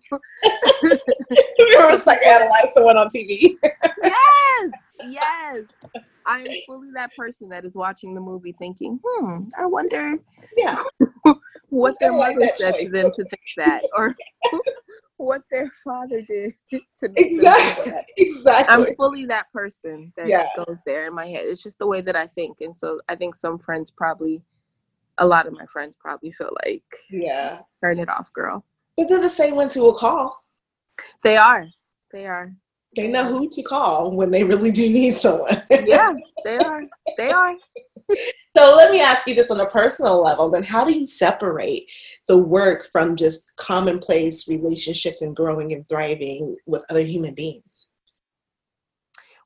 you 0.84 1.78
ever 1.78 1.98
psychoanalyze 1.98 2.72
someone 2.74 2.98
on 2.98 3.08
TV? 3.08 3.58
yes, 4.04 4.72
yes. 5.08 5.64
I'm 6.26 6.46
fully 6.68 6.90
that 6.94 7.16
person 7.16 7.50
that 7.50 7.66
is 7.66 7.76
watching 7.76 8.14
the 8.14 8.22
movie 8.22 8.56
thinking, 8.60 9.00
hmm, 9.04 9.44
I 9.58 9.66
wonder 9.66 10.18
yeah. 10.58 10.82
what 11.70 11.96
their 12.00 12.14
mother 12.14 12.48
said 12.58 12.76
to 12.80 12.90
them 12.90 13.12
to 13.16 13.24
think 13.24 13.42
that 13.58 13.82
or 13.96 14.16
what 15.22 15.42
their 15.52 15.72
father 15.84 16.22
did 16.22 16.54
to 17.00 17.10
me. 17.10 17.14
exactly. 17.18 17.94
Exactly. 18.18 18.74
I'm 18.88 18.96
fully 18.96 19.26
that 19.26 19.52
person 19.54 20.12
that 20.18 20.28
yeah. 20.28 20.48
goes 20.58 20.80
there 20.86 21.08
in 21.08 21.14
my 21.14 21.28
head. 21.28 21.44
It's 21.46 21.64
just 21.64 21.78
the 21.80 21.88
way 21.88 22.02
that 22.02 22.16
I 22.16 22.28
think. 22.28 22.62
And 22.62 22.76
so 22.76 23.00
I 23.10 23.16
think 23.16 23.36
some 23.36 23.60
friends 23.60 23.92
probably 23.92 24.42
a 25.18 25.26
lot 25.26 25.46
of 25.46 25.54
my 25.54 25.66
friends 25.72 25.96
probably 26.00 26.32
feel 26.32 26.52
like 26.66 26.84
Yeah. 27.10 27.60
Turn 27.84 28.00
it 28.00 28.10
off, 28.10 28.32
girl. 28.34 28.66
But 28.98 29.10
they're 29.10 29.22
the 29.22 29.30
same 29.30 29.56
ones 29.56 29.74
who 29.74 29.82
will 29.82 29.94
call. 29.94 30.44
They 31.24 31.38
are. 31.38 31.68
They 32.12 32.26
are. 32.26 32.54
They 32.96 33.08
know 33.08 33.24
who 33.24 33.50
to 33.50 33.64
call 33.64 34.16
when 34.16 34.32
they 34.32 34.44
really 34.44 34.72
do 34.72 34.90
need 34.90 35.14
someone. 35.16 35.62
yeah, 35.70 36.14
they 36.44 36.58
are. 36.58 36.84
They 37.18 37.30
are. 37.30 37.54
So 38.58 38.76
let 38.76 38.92
me 38.92 39.02
ask 39.02 39.28
you 39.28 39.36
this 39.36 39.52
on 39.52 39.60
a 39.60 39.68
personal 39.68 40.24
level 40.24 40.50
then 40.50 40.64
how 40.64 40.84
do 40.86 40.94
you 40.94 41.06
separate 41.06 41.90
the 42.28 42.38
work 42.38 42.88
from 42.92 43.16
just 43.16 43.54
commonplace 43.56 44.48
relationships 44.48 45.22
and 45.22 45.36
growing 45.36 45.74
and 45.74 45.88
thriving 45.90 46.56
with 46.66 46.86
other 46.90 47.04
human 47.04 47.34
beings? 47.34 47.88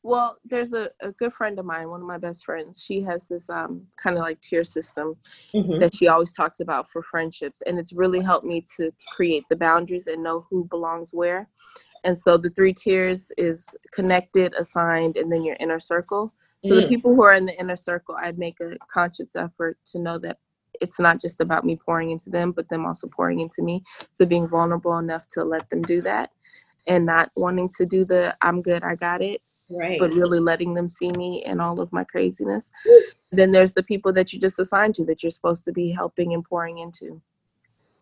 Well 0.04 0.38
there's 0.46 0.74
a, 0.74 0.90
a 1.02 1.12
good 1.14 1.34
friend 1.34 1.58
of 1.58 1.66
mine 1.66 1.90
one 1.90 2.02
of 2.02 2.08
my 2.08 2.18
best 2.18 2.46
friends 2.46 2.84
she 2.84 3.02
has 3.02 3.28
this 3.28 3.50
um, 3.50 3.88
kind 4.02 4.18
of 4.18 4.22
like 4.22 4.40
tier 4.42 4.64
system 4.64 5.16
mm-hmm. 5.54 5.80
that 5.80 5.96
she 5.96 6.08
always 6.08 6.34
talks 6.34 6.60
about 6.60 6.90
for 6.92 7.02
friendships 7.02 7.64
and 7.66 7.80
it's 7.80 7.94
really 7.94 8.22
helped 8.22 8.46
me 8.46 8.64
to 8.78 8.92
create 9.16 9.44
the 9.50 9.56
boundaries 9.56 10.08
and 10.08 10.24
know 10.24 10.46
who 10.50 10.66
belongs 10.66 11.10
where. 11.12 11.50
And 12.04 12.16
so 12.16 12.38
the 12.38 12.52
three 12.52 12.74
tiers 12.74 13.32
is 13.36 13.76
connected 13.92 14.54
assigned 14.54 15.18
and 15.18 15.32
then 15.32 15.44
your 15.44 15.58
inner 15.60 15.80
circle 15.80 16.34
so 16.66 16.76
mm. 16.76 16.82
the 16.82 16.88
people 16.88 17.14
who 17.16 17.24
are 17.24 17.34
in 17.34 17.46
the 17.46 17.60
inner 17.60 17.76
circle 17.76 18.16
i 18.22 18.32
make 18.34 18.60
a 18.62 18.78
conscious 18.92 19.36
effort 19.36 19.78
to 19.86 20.00
know 20.00 20.18
that 20.18 20.38
it's 20.82 21.00
not 21.00 21.22
just 21.22 21.40
about 21.40 21.64
me 21.64 21.76
pouring 21.76 22.12
into 22.12 22.30
them 22.30 22.52
but 22.52 22.68
them 22.68 22.86
also 22.86 23.08
pouring 23.08 23.40
into 23.40 23.62
me. 23.62 23.82
So 24.12 24.26
being 24.26 24.46
vulnerable 24.46 24.98
enough 24.98 25.26
to 25.30 25.44
let 25.46 25.70
them 25.70 25.82
do 25.82 26.02
that 26.02 26.32
and 26.86 27.06
not 27.06 27.32
wanting 27.36 27.70
to 27.78 27.86
do 27.86 28.04
the 28.04 28.36
i'm 28.42 28.62
good 28.62 28.84
i 28.84 28.94
got 28.94 29.22
it 29.22 29.42
right. 29.70 30.00
but 30.00 30.14
really 30.14 30.40
letting 30.40 30.74
them 30.74 30.88
see 30.88 31.12
me 31.12 31.44
and 31.44 31.62
all 31.62 31.80
of 31.80 31.92
my 31.92 32.04
craziness. 32.04 32.72
Then 33.32 33.52
there's 33.52 33.74
the 33.74 33.84
people 33.84 34.14
that 34.14 34.34
you 34.34 34.40
just 34.40 34.60
assigned 34.60 34.96
to 34.96 35.06
that 35.06 35.24
you're 35.24 35.30
supposed 35.30 35.66
to 35.66 35.72
be 35.72 35.92
helping 35.92 36.34
and 36.34 36.44
pouring 36.44 36.80
into 36.80 37.22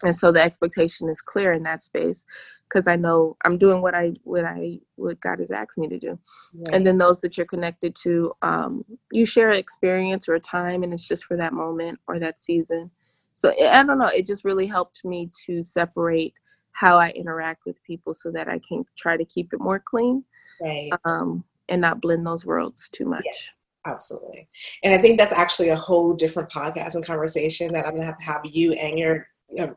and 0.03 0.15
so 0.15 0.31
the 0.31 0.41
expectation 0.41 1.09
is 1.09 1.21
clear 1.21 1.53
in 1.53 1.63
that 1.63 1.81
space 1.81 2.25
because 2.67 2.87
i 2.87 2.95
know 2.95 3.35
i'm 3.45 3.57
doing 3.57 3.81
what 3.81 3.95
i 3.95 4.13
what 4.23 4.45
i 4.45 4.77
what 4.95 5.19
god 5.21 5.39
has 5.39 5.51
asked 5.51 5.77
me 5.77 5.87
to 5.87 5.99
do 5.99 6.17
right. 6.53 6.75
and 6.75 6.85
then 6.85 6.97
those 6.97 7.21
that 7.21 7.37
you're 7.37 7.45
connected 7.45 7.95
to 7.95 8.31
um, 8.41 8.83
you 9.11 9.25
share 9.25 9.49
an 9.49 9.57
experience 9.57 10.27
or 10.27 10.35
a 10.35 10.39
time 10.39 10.83
and 10.83 10.93
it's 10.93 11.07
just 11.07 11.25
for 11.25 11.37
that 11.37 11.53
moment 11.53 11.99
or 12.07 12.19
that 12.19 12.39
season 12.39 12.89
so 13.33 13.51
i 13.69 13.83
don't 13.83 13.97
know 13.97 14.07
it 14.07 14.25
just 14.25 14.45
really 14.45 14.67
helped 14.67 15.03
me 15.05 15.29
to 15.45 15.63
separate 15.63 16.33
how 16.73 16.97
i 16.97 17.09
interact 17.11 17.65
with 17.65 17.81
people 17.83 18.13
so 18.13 18.31
that 18.31 18.47
i 18.47 18.59
can 18.67 18.85
try 18.97 19.17
to 19.17 19.25
keep 19.25 19.53
it 19.53 19.59
more 19.59 19.79
clean 19.79 20.23
right 20.61 20.91
um, 21.05 21.43
and 21.69 21.81
not 21.81 22.01
blend 22.01 22.25
those 22.25 22.45
worlds 22.45 22.89
too 22.93 23.05
much 23.05 23.23
yes. 23.25 23.49
Absolutely. 23.85 24.47
And 24.83 24.93
I 24.93 24.97
think 24.97 25.17
that's 25.17 25.33
actually 25.33 25.69
a 25.69 25.75
whole 25.75 26.13
different 26.13 26.49
podcast 26.49 26.95
and 26.95 27.05
conversation 27.05 27.73
that 27.73 27.85
I'm 27.85 27.91
going 27.91 28.01
to 28.01 28.05
have 28.05 28.17
to 28.17 28.23
have 28.23 28.41
you 28.45 28.71
and 28.73 28.97
your 28.97 29.27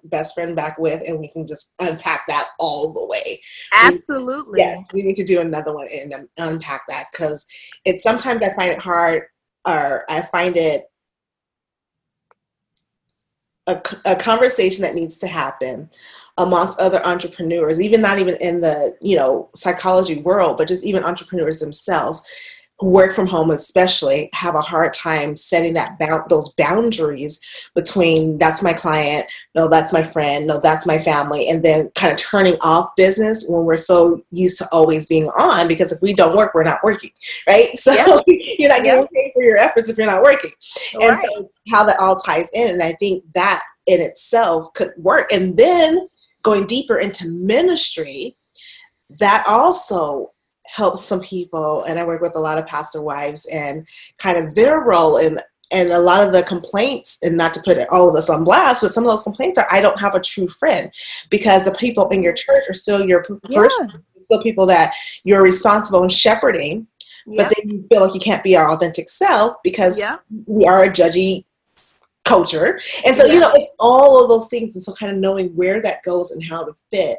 best 0.04 0.34
friend 0.34 0.56
back 0.56 0.78
with 0.78 1.02
and 1.06 1.18
we 1.18 1.28
can 1.28 1.46
just 1.46 1.74
unpack 1.80 2.22
that 2.28 2.48
all 2.58 2.92
the 2.92 3.06
way. 3.06 3.40
Absolutely. 3.74 4.52
We, 4.52 4.58
yes 4.58 4.88
we 4.92 5.02
need 5.02 5.16
to 5.16 5.24
do 5.24 5.40
another 5.40 5.72
one 5.72 5.88
and 5.88 6.12
um, 6.14 6.28
unpack 6.38 6.82
that 6.88 7.06
because 7.12 7.46
it's 7.84 8.02
sometimes 8.02 8.42
i 8.42 8.52
find 8.54 8.72
it 8.72 8.78
hard 8.78 9.24
or 9.66 10.04
i 10.10 10.22
find 10.22 10.56
it 10.56 10.84
a, 13.66 13.82
a 14.04 14.16
conversation 14.16 14.82
that 14.82 14.94
needs 14.94 15.18
to 15.18 15.26
happen 15.26 15.90
amongst 16.38 16.78
other 16.78 17.04
entrepreneurs 17.04 17.80
even 17.80 18.00
not 18.00 18.18
even 18.18 18.36
in 18.40 18.60
the 18.60 18.96
you 19.00 19.16
know 19.16 19.48
psychology 19.54 20.20
world 20.22 20.56
but 20.56 20.68
just 20.68 20.84
even 20.84 21.04
entrepreneurs 21.04 21.58
themselves 21.58 22.22
work 22.82 23.14
from 23.14 23.26
home 23.26 23.50
especially 23.50 24.28
have 24.34 24.54
a 24.54 24.60
hard 24.60 24.92
time 24.92 25.34
setting 25.34 25.72
that 25.72 25.98
bound 25.98 26.28
those 26.28 26.52
boundaries 26.54 27.40
between 27.74 28.36
that's 28.36 28.62
my 28.62 28.72
client 28.72 29.26
no 29.54 29.66
that's 29.66 29.94
my 29.94 30.02
friend 30.02 30.46
no 30.46 30.60
that's 30.60 30.86
my 30.86 30.98
family 30.98 31.48
and 31.48 31.64
then 31.64 31.90
kind 31.94 32.12
of 32.12 32.18
turning 32.18 32.56
off 32.60 32.90
business 32.94 33.46
when 33.48 33.64
we're 33.64 33.78
so 33.78 34.22
used 34.30 34.58
to 34.58 34.68
always 34.72 35.06
being 35.06 35.26
on 35.38 35.66
because 35.66 35.90
if 35.90 36.02
we 36.02 36.12
don't 36.12 36.36
work 36.36 36.54
we're 36.54 36.62
not 36.62 36.82
working 36.84 37.10
right 37.46 37.68
so 37.78 37.94
yeah. 37.94 38.14
you're 38.26 38.68
not 38.68 38.82
getting 38.82 39.00
yeah. 39.00 39.22
paid 39.22 39.32
for 39.32 39.42
your 39.42 39.56
efforts 39.56 39.88
if 39.88 39.96
you're 39.96 40.06
not 40.06 40.22
working 40.22 40.50
and 41.00 41.10
right. 41.10 41.28
so 41.34 41.50
how 41.72 41.82
that 41.82 41.98
all 41.98 42.16
ties 42.16 42.50
in 42.52 42.68
and 42.68 42.82
i 42.82 42.92
think 42.94 43.24
that 43.32 43.62
in 43.86 44.02
itself 44.02 44.70
could 44.74 44.92
work 44.98 45.32
and 45.32 45.56
then 45.56 46.06
going 46.42 46.66
deeper 46.66 46.98
into 46.98 47.26
ministry 47.28 48.36
that 49.08 49.44
also 49.46 50.30
helps 50.76 51.02
some 51.02 51.20
people 51.20 51.82
and 51.84 51.98
i 51.98 52.06
work 52.06 52.20
with 52.20 52.36
a 52.36 52.40
lot 52.40 52.58
of 52.58 52.66
pastor 52.66 53.00
wives 53.00 53.46
and 53.46 53.86
kind 54.18 54.36
of 54.36 54.54
their 54.54 54.80
role 54.80 55.16
in 55.16 55.40
and 55.72 55.90
a 55.90 55.98
lot 55.98 56.24
of 56.24 56.32
the 56.32 56.42
complaints 56.44 57.18
and 57.22 57.36
not 57.36 57.52
to 57.52 57.60
put 57.62 57.78
all 57.88 58.08
of 58.08 58.14
us 58.14 58.28
on 58.28 58.44
blast 58.44 58.82
but 58.82 58.92
some 58.92 59.04
of 59.04 59.10
those 59.10 59.22
complaints 59.22 59.58
are 59.58 59.66
i 59.70 59.80
don't 59.80 59.98
have 59.98 60.14
a 60.14 60.20
true 60.20 60.46
friend 60.46 60.92
because 61.30 61.64
the 61.64 61.72
people 61.72 62.08
in 62.10 62.22
your 62.22 62.34
church 62.34 62.64
are 62.68 62.74
still 62.74 63.06
your 63.06 63.24
yeah. 63.48 63.66
still 64.18 64.42
people 64.42 64.66
that 64.66 64.92
you're 65.24 65.42
responsible 65.42 66.02
in 66.02 66.10
shepherding 66.10 66.86
yeah. 67.26 67.42
but 67.42 67.54
then 67.56 67.70
you 67.70 67.86
feel 67.90 68.02
like 68.02 68.14
you 68.14 68.20
can't 68.20 68.44
be 68.44 68.56
our 68.56 68.70
authentic 68.70 69.08
self 69.08 69.56
because 69.64 69.98
yeah. 69.98 70.16
we 70.46 70.66
are 70.66 70.84
a 70.84 70.90
judgy 70.90 71.44
culture 72.24 72.78
and 73.06 73.16
so 73.16 73.24
you 73.24 73.40
know 73.40 73.50
it's 73.54 73.70
all 73.78 74.22
of 74.22 74.28
those 74.28 74.48
things 74.48 74.74
and 74.74 74.84
so 74.84 74.92
kind 74.92 75.10
of 75.10 75.18
knowing 75.18 75.48
where 75.56 75.80
that 75.80 76.02
goes 76.02 76.32
and 76.32 76.44
how 76.44 76.64
to 76.64 76.72
fit 76.92 77.18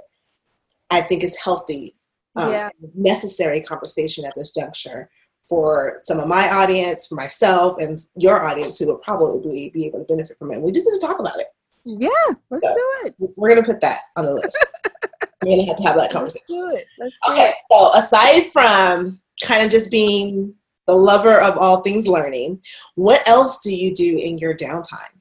i 0.92 1.02
think 1.02 1.24
is 1.24 1.36
healthy 1.38 1.96
um, 2.38 2.52
yeah. 2.52 2.70
necessary 2.94 3.62
conversation 3.62 4.26
at 4.26 4.34
this 4.36 4.54
juncture 4.54 5.10
for 5.50 6.00
some 6.04 6.20
of 6.20 6.28
my 6.28 6.50
audience, 6.50 7.08
for 7.08 7.16
myself, 7.16 7.78
and 7.80 7.98
your 8.16 8.44
audience 8.44 8.80
who 8.80 8.88
will 8.88 8.98
probably 8.98 9.70
be 9.74 9.86
able 9.86 10.00
to 10.00 10.06
benefit 10.06 10.38
from 10.38 10.52
it. 10.52 10.62
we 10.62 10.72
just 10.72 10.86
need 10.86 11.00
to 11.00 11.06
talk 11.06 11.20
about 11.20 11.40
it. 11.40 11.48
Yeah, 11.86 12.10
let's 12.50 12.68
so 12.68 12.74
do 12.74 12.92
it. 13.06 13.16
We're 13.38 13.50
gonna 13.50 13.66
put 13.66 13.80
that 13.82 14.00
on 14.18 14.26
the 14.26 14.34
list. 14.34 14.66
we're 15.44 15.56
gonna 15.56 15.68
have 15.68 15.78
to 15.78 15.84
have 15.84 15.96
that 15.96 16.12
conversation. 16.12 16.46
Let's 16.50 16.72
do 16.72 16.76
it. 16.76 16.86
Let's 17.00 17.16
do 17.26 17.34
okay, 17.34 17.46
it. 17.46 17.56
so 17.72 17.98
aside 17.98 18.52
from 18.52 19.22
kind 19.42 19.64
of 19.64 19.72
just 19.72 19.90
being 19.90 20.54
the 20.86 20.96
lover 20.96 21.40
of 21.40 21.58
all 21.58 21.82
things 21.82 22.08
learning, 22.08 22.62
what 22.96 23.26
else 23.28 23.62
do 23.62 23.74
you 23.74 23.94
do 23.94 24.18
in 24.18 24.38
your 24.38 24.56
downtime? 24.56 25.18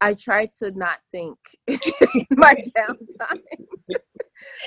I 0.00 0.14
try 0.14 0.46
to 0.58 0.70
not 0.72 0.98
think 1.10 1.38
my 2.30 2.54
downtime. 2.78 3.42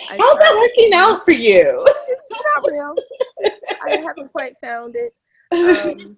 How's 0.09 0.39
that 0.39 0.55
working 0.57 0.93
out 0.93 1.23
for 1.25 1.31
you? 1.31 1.85
It's 2.29 2.43
not 2.55 2.71
real. 2.71 2.95
I 3.83 3.97
haven't 3.97 4.31
quite 4.31 4.57
found 4.59 4.95
it. 4.95 5.13
Um, 5.51 6.17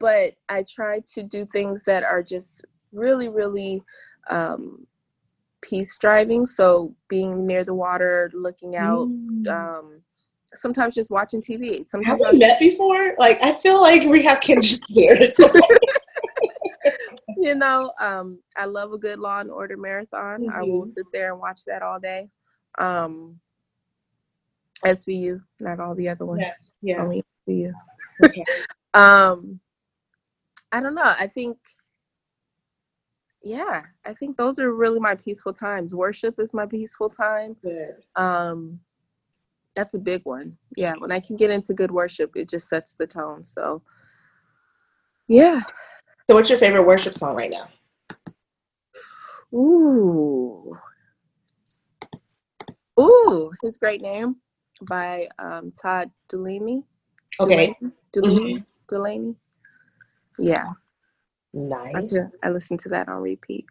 but 0.00 0.34
I 0.48 0.64
try 0.68 1.00
to 1.14 1.22
do 1.22 1.46
things 1.46 1.84
that 1.84 2.02
are 2.02 2.22
just 2.22 2.64
really, 2.92 3.28
really 3.28 3.82
um, 4.30 4.86
peace 5.60 5.96
driving. 5.96 6.46
So 6.46 6.94
being 7.08 7.46
near 7.46 7.64
the 7.64 7.74
water, 7.74 8.30
looking 8.34 8.76
out, 8.76 9.08
mm. 9.08 9.48
um, 9.48 10.00
sometimes 10.54 10.94
just 10.94 11.10
watching 11.10 11.40
TV. 11.40 11.84
Sometimes 11.84 12.22
have 12.22 12.32
we 12.32 12.38
met 12.38 12.58
before? 12.58 13.14
Like 13.18 13.38
I 13.42 13.52
feel 13.52 13.80
like 13.80 14.08
we 14.08 14.24
have 14.24 14.40
kindred 14.40 14.64
spirits. 14.84 15.40
you 17.36 17.54
know, 17.54 17.92
um, 18.00 18.40
I 18.56 18.64
love 18.64 18.92
a 18.92 18.98
good 18.98 19.18
Law 19.18 19.40
and 19.40 19.50
Order 19.50 19.76
marathon. 19.76 20.42
Mm-hmm. 20.42 20.50
I 20.50 20.62
will 20.62 20.82
mm-hmm. 20.82 20.90
sit 20.90 21.06
there 21.12 21.32
and 21.32 21.40
watch 21.40 21.62
that 21.66 21.82
all 21.82 22.00
day. 22.00 22.28
Um, 22.78 23.40
SVU, 24.84 25.40
not 25.60 25.80
all 25.80 25.94
the 25.94 26.08
other 26.08 26.24
ones. 26.24 26.42
Yeah, 26.82 26.96
yeah. 26.96 27.02
only 27.02 27.24
SVU. 27.48 27.72
Okay. 28.24 28.44
um, 28.94 29.60
I 30.72 30.80
don't 30.80 30.94
know. 30.94 31.14
I 31.18 31.26
think, 31.26 31.58
yeah, 33.42 33.82
I 34.04 34.14
think 34.14 34.36
those 34.36 34.58
are 34.58 34.72
really 34.72 35.00
my 35.00 35.14
peaceful 35.14 35.52
times. 35.52 35.94
Worship 35.94 36.38
is 36.38 36.52
my 36.52 36.66
peaceful 36.66 37.08
time. 37.08 37.56
Good. 37.62 37.96
Um, 38.14 38.80
that's 39.74 39.94
a 39.94 39.98
big 39.98 40.22
one. 40.24 40.56
Yeah, 40.76 40.94
when 40.98 41.12
I 41.12 41.20
can 41.20 41.36
get 41.36 41.50
into 41.50 41.74
good 41.74 41.90
worship, 41.90 42.32
it 42.34 42.48
just 42.48 42.68
sets 42.68 42.94
the 42.94 43.06
tone. 43.06 43.44
So, 43.44 43.82
yeah. 45.28 45.60
So, 46.28 46.34
what's 46.34 46.50
your 46.50 46.58
favorite 46.58 46.84
worship 46.84 47.14
song 47.14 47.36
right 47.36 47.50
now? 47.50 47.68
Ooh. 49.56 50.76
Ooh, 52.98 53.52
his 53.62 53.76
great 53.76 54.00
name 54.00 54.36
by 54.82 55.28
um, 55.38 55.72
Todd 55.80 56.10
Dulaney. 56.28 56.82
Okay. 57.40 57.74
Delaney. 58.12 58.54
Mm-hmm. 58.54 58.94
Dulaney. 58.94 59.36
Yeah. 60.38 60.72
Nice. 61.52 62.16
I, 62.16 62.48
I 62.48 62.50
listened 62.50 62.80
to 62.80 62.88
that 62.90 63.08
on 63.08 63.22
repeat. 63.22 63.66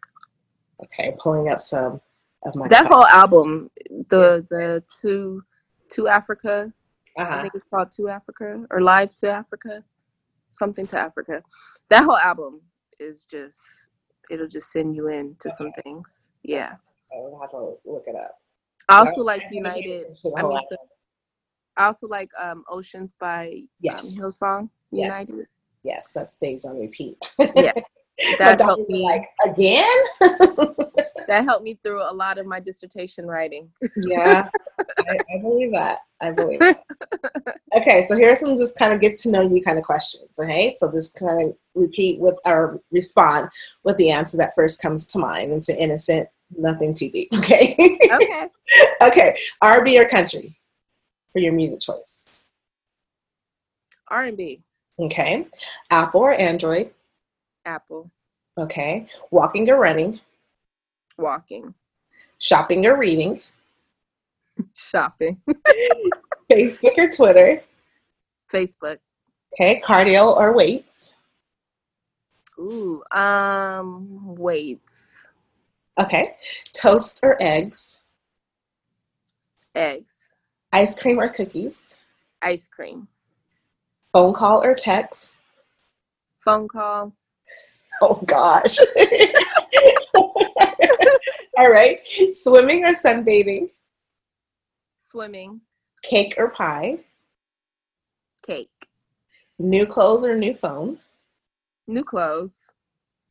Okay, 0.83 1.13
pulling 1.19 1.49
up 1.49 1.61
some 1.61 2.01
of 2.43 2.55
my. 2.55 2.67
That 2.67 2.87
whole 2.87 3.05
album, 3.05 3.69
the 4.09 4.45
the 4.49 4.83
two, 4.99 5.43
to 5.91 6.07
Africa. 6.07 6.71
Uh-huh. 7.17 7.35
I 7.37 7.41
think 7.41 7.55
it's 7.55 7.65
called 7.69 7.93
To 7.93 8.09
Africa 8.09 8.65
or 8.69 8.81
Live 8.81 9.15
to 9.15 9.29
Africa, 9.29 9.83
something 10.51 10.85
to 10.87 10.99
Africa. 10.99 11.41
That 11.89 12.03
whole 12.03 12.17
album 12.17 12.61
is 12.99 13.23
just 13.23 13.61
it'll 14.29 14.47
just 14.47 14.71
send 14.71 14.95
you 14.95 15.07
into 15.07 15.47
okay. 15.47 15.55
some 15.57 15.71
things. 15.83 16.31
Yeah. 16.43 16.73
I 17.13 17.17
will 17.17 17.39
have 17.39 17.51
to 17.51 17.77
look 17.85 18.03
it 18.07 18.15
up. 18.15 18.39
I 18.89 18.99
also 18.99 19.21
like 19.21 19.43
United. 19.51 20.05
I, 20.05 20.43
mean, 20.43 20.59
so, 20.61 20.77
I 21.77 21.85
also 21.85 22.07
like 22.07 22.29
um, 22.41 22.63
Oceans 22.69 23.13
by 23.19 23.47
um, 23.47 23.69
yes. 23.81 24.17
um, 24.17 24.23
Hillsong. 24.23 24.69
United. 24.91 25.47
Yes, 25.83 26.11
that 26.13 26.29
stays 26.29 26.65
on 26.65 26.79
repeat. 26.79 27.17
yeah, 27.55 27.73
that 28.39 28.61
helped 28.61 28.89
me. 28.89 29.03
Like 29.03 29.29
again. 29.45 29.85
that 31.27 31.43
helped 31.43 31.63
me 31.63 31.77
through 31.83 32.01
a 32.01 32.13
lot 32.13 32.37
of 32.37 32.45
my 32.45 32.59
dissertation 32.59 33.25
writing. 33.25 33.69
yeah, 34.03 34.47
I, 34.79 35.17
I, 35.35 35.41
believe 35.41 35.71
that. 35.73 35.99
I 36.21 36.31
believe. 36.31 36.59
That. 36.59 36.83
Okay, 37.75 38.03
so 38.07 38.15
here's 38.15 38.39
some 38.39 38.55
just 38.57 38.77
kind 38.77 38.93
of 38.93 39.01
get 39.01 39.17
to 39.19 39.31
know 39.31 39.41
you 39.41 39.61
kind 39.61 39.77
of 39.77 39.83
questions. 39.83 40.39
Okay, 40.39 40.73
so 40.77 40.91
just 40.91 41.19
kind 41.19 41.49
of 41.49 41.55
repeat 41.73 42.19
with 42.19 42.37
or 42.45 42.81
respond 42.91 43.49
with 43.83 43.97
the 43.97 44.11
answer 44.11 44.37
that 44.37 44.55
first 44.55 44.81
comes 44.81 45.05
to 45.11 45.19
mind. 45.19 45.51
It's 45.51 45.69
an 45.69 45.77
innocent, 45.77 46.29
nothing 46.57 46.93
too 46.93 47.09
deep. 47.09 47.29
Okay. 47.35 47.75
okay. 48.11 48.47
okay. 49.01 49.35
R&B 49.61 49.99
or 49.99 50.07
country 50.07 50.57
for 51.31 51.39
your 51.39 51.53
music 51.53 51.79
choice? 51.79 52.25
R&B. 54.07 54.61
Okay. 54.99 55.47
Apple 55.91 56.21
or 56.21 56.33
Android? 56.33 56.91
Apple. 57.65 58.09
Okay. 58.57 59.07
Walking 59.31 59.69
or 59.69 59.77
running? 59.77 60.19
Walking. 61.17 61.73
Shopping 62.37 62.85
or 62.85 62.97
reading? 62.97 63.41
Shopping. 64.73 65.41
Facebook 66.51 66.97
or 66.97 67.09
Twitter? 67.09 67.61
Facebook. 68.53 68.99
Okay. 69.53 69.81
Cardio 69.81 70.35
or 70.35 70.55
weights? 70.55 71.13
Ooh, 72.57 73.03
um, 73.11 74.35
weights. 74.37 75.24
Okay. 75.97 76.35
Toast 76.73 77.21
or 77.23 77.37
eggs? 77.41 77.99
Eggs. 79.73 80.13
Ice 80.73 80.97
cream 80.97 81.19
or 81.19 81.29
cookies? 81.29 81.95
Ice 82.41 82.67
cream. 82.67 83.07
Phone 84.13 84.33
call 84.33 84.63
or 84.63 84.75
text? 84.75 85.37
Phone 86.43 86.67
call. 86.67 87.13
Oh 88.01 88.21
gosh. 88.25 88.77
All 91.57 91.67
right. 91.67 91.99
Swimming 92.31 92.83
or 92.83 92.91
sunbathing? 92.91 93.69
Swimming. 95.01 95.61
Cake 96.03 96.35
or 96.37 96.49
pie? 96.49 96.99
Cake. 98.45 98.69
New 99.57 99.85
clothes 99.85 100.25
or 100.25 100.35
new 100.35 100.53
phone? 100.53 100.99
New 101.87 102.03
clothes. 102.03 102.59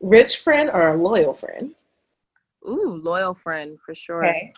Rich 0.01 0.39
friend 0.39 0.71
or 0.71 0.89
a 0.89 0.97
loyal 0.97 1.35
friend? 1.35 1.75
Ooh, 2.69 3.01
loyal 3.03 3.35
friend 3.35 3.79
for 3.85 3.95
sure. 3.95 4.27
Okay. 4.27 4.53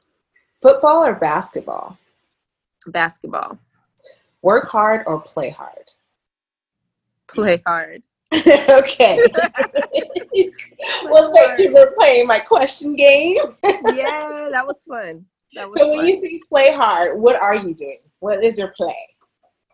Football 0.61 1.05
or 1.05 1.15
basketball? 1.15 1.99
Basketball. 2.87 3.59
Work 4.43 4.69
hard 4.69 5.03
or 5.07 5.21
play 5.21 5.51
hard? 5.51 5.91
Play 7.27 7.63
hard. 7.67 8.03
okay. 8.33 9.19
well, 11.05 11.33
thank 11.35 11.59
you 11.59 11.71
for 11.73 11.93
playing 11.97 12.27
my 12.27 12.39
question 12.39 12.95
game. 12.95 13.37
yeah, 13.65 14.49
that 14.51 14.65
was 14.67 14.85
fun. 14.89 15.25
That 15.55 15.69
was 15.69 15.79
so, 15.79 15.89
when 15.89 16.07
you 16.07 16.21
say 16.23 16.41
play 16.49 16.73
hard, 16.73 17.19
what 17.19 17.41
are 17.41 17.57
you 17.57 17.75
doing? 17.75 17.99
What 18.21 18.45
is 18.45 18.59
your 18.59 18.73
play? 18.77 18.97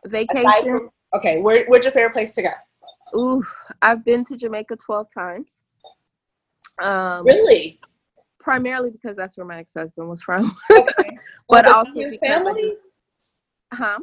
Vacation. 0.07 0.63
From, 0.63 0.91
okay, 1.15 1.41
where, 1.41 1.65
where's 1.67 1.85
your 1.85 1.93
favorite 1.93 2.13
place 2.13 2.35
to 2.37 2.43
go? 2.43 2.51
Ooh, 3.19 3.45
I've 3.81 4.05
been 4.05 4.25
to 4.27 4.37
Jamaica 4.37 4.77
12 4.77 5.09
times. 5.13 5.63
Um, 6.81 7.25
really? 7.25 7.81
Primarily 8.43 8.91
because 8.91 9.17
that's 9.17 9.37
where 9.37 9.47
my 9.47 9.59
ex 9.59 9.75
husband 9.75 10.09
was 10.09 10.23
from. 10.23 10.55
Okay. 10.71 11.17
but 11.49 11.67
also 11.67 11.95
because 11.95 12.19
family? 12.29 12.71
Just, 12.71 12.83
huh? 13.73 13.99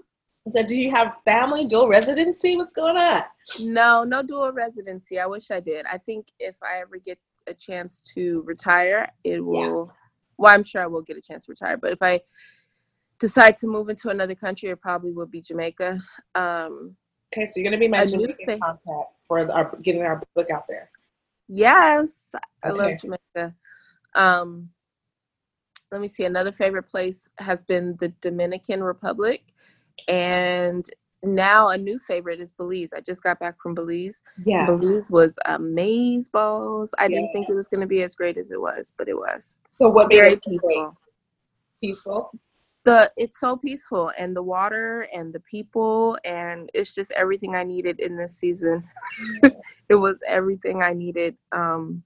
So, 0.47 0.63
do 0.65 0.75
you 0.75 0.89
have 0.91 1.17
family 1.25 1.65
dual 1.65 1.87
residency? 1.87 2.55
What's 2.55 2.73
going 2.73 2.97
on? 2.97 3.21
No, 3.61 4.03
no 4.03 4.23
dual 4.23 4.51
residency. 4.51 5.19
I 5.19 5.25
wish 5.25 5.51
I 5.51 5.59
did. 5.59 5.85
I 5.85 5.97
think 5.97 6.27
if 6.39 6.55
I 6.63 6.79
ever 6.81 6.97
get 6.97 7.19
a 7.47 7.53
chance 7.53 8.01
to 8.15 8.41
retire, 8.45 9.11
it 9.23 9.43
will. 9.45 9.87
Yeah. 9.87 9.95
Well, 10.37 10.53
I'm 10.53 10.63
sure 10.63 10.81
I 10.81 10.87
will 10.87 11.01
get 11.01 11.17
a 11.17 11.21
chance 11.21 11.45
to 11.45 11.51
retire. 11.51 11.77
But 11.77 11.91
if 11.91 12.01
I 12.01 12.21
decide 13.19 13.57
to 13.57 13.67
move 13.67 13.89
into 13.89 14.09
another 14.09 14.35
country, 14.35 14.69
it 14.69 14.81
probably 14.81 15.11
will 15.11 15.25
be 15.25 15.41
Jamaica. 15.41 15.99
Um, 16.33 16.95
okay, 17.33 17.45
so 17.45 17.53
you're 17.57 17.65
going 17.69 17.73
to 17.73 17.77
be 17.77 17.89
my 17.89 18.05
Jamaican 18.05 18.59
contact 18.59 19.11
for 19.27 19.51
our, 19.51 19.75
getting 19.81 20.01
our 20.01 20.21
book 20.35 20.49
out 20.49 20.63
there. 20.69 20.89
Yes, 21.49 22.27
I 22.63 22.69
okay. 22.69 22.77
love 22.77 23.01
Jamaica. 23.01 23.55
Um, 24.15 24.69
let 25.91 26.01
me 26.01 26.07
see. 26.07 26.25
Another 26.25 26.51
favorite 26.51 26.83
place 26.83 27.29
has 27.39 27.63
been 27.63 27.95
the 27.99 28.09
Dominican 28.21 28.83
Republic. 28.83 29.43
And 30.07 30.89
now 31.23 31.69
a 31.69 31.77
new 31.77 31.99
favorite 31.99 32.39
is 32.39 32.51
Belize. 32.51 32.93
I 32.95 33.01
just 33.01 33.23
got 33.23 33.39
back 33.39 33.61
from 33.61 33.73
Belize. 33.73 34.21
Yeah. 34.45 34.65
Belize 34.65 35.11
was 35.11 35.37
amaze 35.45 36.29
balls. 36.29 36.93
I 36.97 37.03
yeah. 37.03 37.09
didn't 37.09 37.33
think 37.33 37.49
it 37.49 37.55
was 37.55 37.67
going 37.67 37.81
to 37.81 37.87
be 37.87 38.03
as 38.03 38.15
great 38.15 38.37
as 38.37 38.51
it 38.51 38.61
was, 38.61 38.93
but 38.97 39.09
it 39.09 39.17
was. 39.17 39.57
So 39.81 39.89
what 39.89 40.09
very 40.09 40.39
peaceful. 40.45 40.95
Peaceful. 41.81 42.31
The 42.85 43.11
it's 43.17 43.39
so 43.39 43.57
peaceful 43.57 44.11
and 44.17 44.33
the 44.33 44.41
water 44.41 45.07
and 45.13 45.33
the 45.33 45.41
people 45.41 46.17
and 46.23 46.69
it's 46.73 46.93
just 46.93 47.11
everything 47.11 47.53
I 47.53 47.63
needed 47.63 47.99
in 47.99 48.15
this 48.15 48.37
season. 48.37 48.83
it 49.89 49.95
was 49.95 50.21
everything 50.25 50.81
I 50.81 50.93
needed. 50.93 51.35
Um 51.51 52.03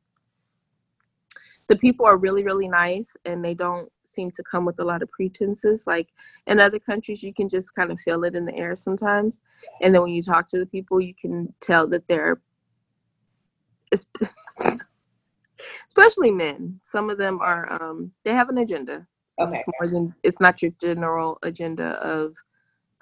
the 1.74 1.80
people 1.80 2.06
are 2.06 2.18
really 2.18 2.44
really 2.44 2.68
nice 2.68 3.18
and 3.26 3.44
they 3.44 3.56
don't 3.56 3.90
seem 4.14 4.32
to 4.32 4.44
come 4.44 4.66
with 4.66 4.80
a 4.80 4.84
lot 4.84 5.02
of 5.02 5.10
pretenses. 5.12 5.88
Like 5.88 6.10
in 6.48 6.60
other 6.60 6.80
countries, 6.80 7.24
you 7.24 7.34
can 7.34 7.50
just 7.50 7.74
kind 7.76 7.92
of 7.92 8.00
feel 8.00 8.24
it 8.24 8.36
in 8.36 8.46
the 8.46 8.56
air 8.56 8.76
sometimes. 8.76 9.42
And 9.82 9.94
then 9.94 10.02
when 10.04 10.12
you 10.12 10.22
talk 10.22 10.48
to 10.50 10.60
the 10.60 10.66
people, 10.66 11.02
you 11.02 11.14
can 11.16 11.54
tell 11.60 11.88
that 11.88 12.08
they're, 12.08 12.40
especially 15.88 16.32
men, 16.32 16.80
some 16.84 17.10
of 17.10 17.18
them 17.18 17.40
are, 17.42 17.82
um, 17.82 18.12
they 18.24 18.32
have 18.32 18.50
an 18.50 18.60
agenda. 18.60 19.08
Okay. 19.40 19.58
It's 19.58 19.66
more 19.80 19.90
than, 19.90 20.14
it's 20.24 20.40
not 20.40 20.62
your 20.62 20.72
general 20.80 21.40
agenda 21.44 21.94
of, 22.04 22.36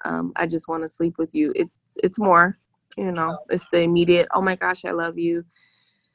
um, 0.04 0.32
I 0.36 0.46
just 0.46 0.66
want 0.66 0.82
to 0.82 0.88
sleep 0.88 1.18
with 1.18 1.34
you. 1.34 1.52
It's, 1.54 1.98
it's 2.02 2.18
more, 2.18 2.58
you 2.96 3.12
know, 3.12 3.38
oh. 3.38 3.44
it's 3.50 3.66
the 3.70 3.80
immediate, 3.80 4.28
oh 4.34 4.40
my 4.40 4.56
gosh, 4.56 4.84
I 4.84 4.90
love 4.92 5.18
you. 5.18 5.44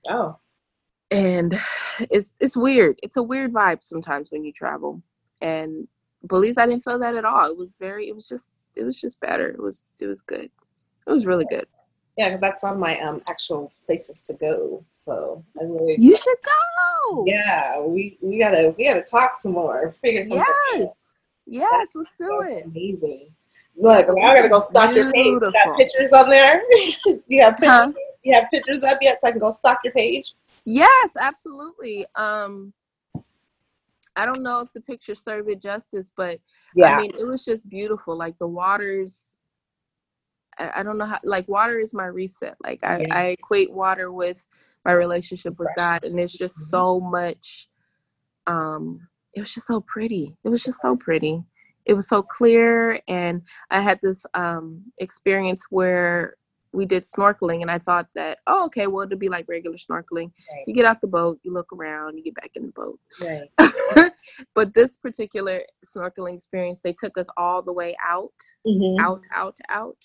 Oh 0.09 0.37
and 1.11 1.59
it's 1.99 2.35
it's 2.39 2.57
weird. 2.57 2.99
It's 3.03 3.17
a 3.17 3.23
weird 3.23 3.53
vibe 3.53 3.83
sometimes 3.83 4.31
when 4.31 4.43
you 4.43 4.51
travel. 4.51 5.01
And 5.41 5.87
Belize, 6.27 6.57
I 6.57 6.65
didn't 6.65 6.83
feel 6.83 6.99
that 6.99 7.15
at 7.15 7.25
all. 7.25 7.49
It 7.49 7.57
was 7.57 7.75
very. 7.79 8.07
It 8.07 8.15
was 8.15 8.27
just. 8.27 8.51
It 8.75 8.83
was 8.83 8.99
just 8.99 9.19
better. 9.19 9.49
It 9.49 9.61
was. 9.61 9.83
It 9.99 10.07
was 10.07 10.21
good. 10.21 10.49
It 11.07 11.11
was 11.11 11.25
really 11.25 11.45
good. 11.49 11.65
Yeah, 12.17 12.25
because 12.25 12.41
that's 12.41 12.63
on 12.63 12.79
my 12.79 12.99
um 12.99 13.21
actual 13.27 13.71
places 13.85 14.23
to 14.23 14.33
go. 14.33 14.83
So 14.95 15.43
I 15.59 15.63
really. 15.63 15.95
You 15.99 16.15
should 16.15 16.37
go. 16.43 17.23
Yeah, 17.25 17.79
we 17.79 18.17
we 18.21 18.39
gotta 18.39 18.73
we 18.77 18.85
gotta 18.85 19.03
talk 19.03 19.35
some 19.35 19.53
more. 19.53 19.91
Figure 20.01 20.23
something. 20.23 20.43
Yes, 20.73 20.81
out. 20.81 20.95
yes, 21.45 21.71
That's 21.71 21.95
let's 21.95 22.11
do 22.17 22.41
it. 22.41 22.65
Amazing. 22.65 23.29
Look, 23.79 24.07
I 24.09 24.35
gotta 24.35 24.49
go 24.49 24.59
stalk 24.59 24.95
your 24.95 25.11
page. 25.11 25.25
You 25.25 25.39
got 25.39 25.77
pictures 25.77 26.11
on 26.11 26.29
there? 26.29 26.63
you 27.27 27.41
have 27.41 27.53
pictures? 27.57 27.69
Huh? 27.69 27.91
You 28.23 28.33
have 28.33 28.49
pictures 28.49 28.83
up 28.83 28.97
yet, 29.01 29.21
so 29.21 29.27
I 29.27 29.31
can 29.31 29.39
go 29.39 29.51
stalk 29.51 29.79
your 29.83 29.93
page? 29.93 30.33
Yes, 30.69 31.11
absolutely. 31.17 32.05
Um, 32.15 32.73
I 34.17 34.25
don't 34.25 34.43
know 34.43 34.59
if 34.59 34.73
the 34.73 34.81
picture 34.81 35.15
served 35.15 35.49
it 35.49 35.61
justice, 35.61 36.11
but 36.17 36.41
yeah. 36.75 36.97
I 36.97 37.01
mean, 37.01 37.13
it 37.17 37.25
was 37.25 37.45
just 37.45 37.69
beautiful. 37.69 38.17
Like 38.17 38.37
the 38.37 38.47
waters, 38.47 39.37
I, 40.59 40.71
I 40.81 40.83
don't 40.83 40.97
know 40.97 41.05
how, 41.05 41.19
like 41.23 41.47
water 41.47 41.79
is 41.79 41.93
my 41.93 42.07
reset. 42.07 42.57
Like 42.61 42.83
I, 42.83 42.99
yeah. 42.99 43.15
I 43.17 43.23
equate 43.27 43.71
water 43.71 44.11
with 44.11 44.45
my 44.83 44.91
relationship 44.91 45.57
with 45.57 45.69
God, 45.77 46.03
and 46.03 46.19
it's 46.19 46.37
just 46.37 46.57
mm-hmm. 46.57 46.69
so 46.69 46.99
much. 46.99 47.69
Um, 48.45 49.07
it 49.35 49.39
was 49.39 49.53
just 49.53 49.67
so 49.67 49.79
pretty. 49.79 50.35
It 50.43 50.49
was 50.49 50.63
just 50.63 50.81
so 50.81 50.97
pretty. 50.97 51.41
It 51.85 51.93
was 51.93 52.09
so 52.09 52.21
clear, 52.21 52.99
and 53.07 53.41
I 53.71 53.79
had 53.79 54.01
this 54.03 54.25
um, 54.33 54.83
experience 54.97 55.67
where 55.69 56.35
we 56.73 56.85
did 56.85 57.03
snorkeling 57.03 57.61
and 57.61 57.71
I 57.71 57.79
thought 57.79 58.07
that, 58.15 58.39
oh, 58.47 58.65
okay, 58.65 58.87
well, 58.87 59.05
it'd 59.05 59.19
be 59.19 59.29
like 59.29 59.45
regular 59.47 59.77
snorkeling. 59.77 60.31
Right. 60.51 60.63
You 60.65 60.73
get 60.73 60.85
out 60.85 61.01
the 61.01 61.07
boat, 61.07 61.39
you 61.43 61.53
look 61.53 61.71
around, 61.73 62.17
you 62.17 62.23
get 62.23 62.35
back 62.35 62.51
in 62.55 62.67
the 62.67 62.71
boat. 62.71 62.99
Right. 63.21 64.11
but 64.55 64.73
this 64.73 64.97
particular 64.97 65.61
snorkeling 65.85 66.35
experience, 66.35 66.81
they 66.81 66.93
took 66.93 67.17
us 67.17 67.27
all 67.37 67.61
the 67.61 67.73
way 67.73 67.95
out, 68.05 68.33
mm-hmm. 68.65 69.03
out, 69.03 69.21
out, 69.33 69.57
out. 69.69 69.97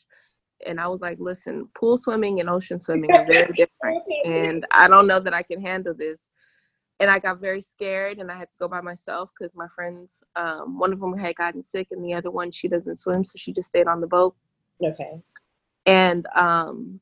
And 0.67 0.81
I 0.81 0.87
was 0.87 1.01
like, 1.01 1.19
listen, 1.21 1.69
pool 1.77 1.99
swimming 1.99 2.41
and 2.41 2.49
ocean 2.49 2.81
swimming 2.81 3.11
are 3.13 3.27
very 3.27 3.53
different. 3.57 4.07
and 4.25 4.65
I 4.71 4.87
don't 4.89 5.09
know 5.09 5.19
that 5.19 5.35
I 5.35 5.43
can 5.43 5.61
handle 5.61 5.95
this. 5.95 6.23
And 7.01 7.11
I 7.11 7.19
got 7.19 7.41
very 7.41 7.61
scared 7.61 8.19
and 8.19 8.31
I 8.31 8.39
had 8.39 8.51
to 8.53 8.57
go 8.61 8.69
by 8.69 8.81
myself 8.81 9.31
because 9.37 9.57
my 9.57 9.67
friends, 9.75 10.23
um, 10.37 10.79
one 10.79 10.93
of 10.93 11.01
them 11.01 11.19
had 11.19 11.35
gotten 11.35 11.63
sick 11.63 11.89
and 11.91 12.05
the 12.05 12.15
other 12.15 12.31
one, 12.31 12.53
she 12.53 12.69
doesn't 12.69 13.01
swim. 13.01 13.25
So 13.25 13.33
she 13.37 13.53
just 13.53 13.69
stayed 13.69 13.89
on 13.89 14.01
the 14.01 14.07
boat. 14.07 14.37
Okay 14.81 15.21
and 15.87 16.27
um 16.35 17.01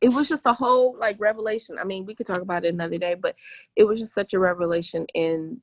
it 0.00 0.08
was 0.08 0.28
just 0.28 0.46
a 0.46 0.52
whole 0.52 0.96
like 0.98 1.16
revelation 1.18 1.76
i 1.78 1.84
mean 1.84 2.04
we 2.04 2.14
could 2.14 2.26
talk 2.26 2.40
about 2.40 2.64
it 2.64 2.74
another 2.74 2.98
day 2.98 3.14
but 3.14 3.34
it 3.76 3.84
was 3.84 3.98
just 3.98 4.14
such 4.14 4.34
a 4.34 4.38
revelation 4.38 5.06
in 5.14 5.60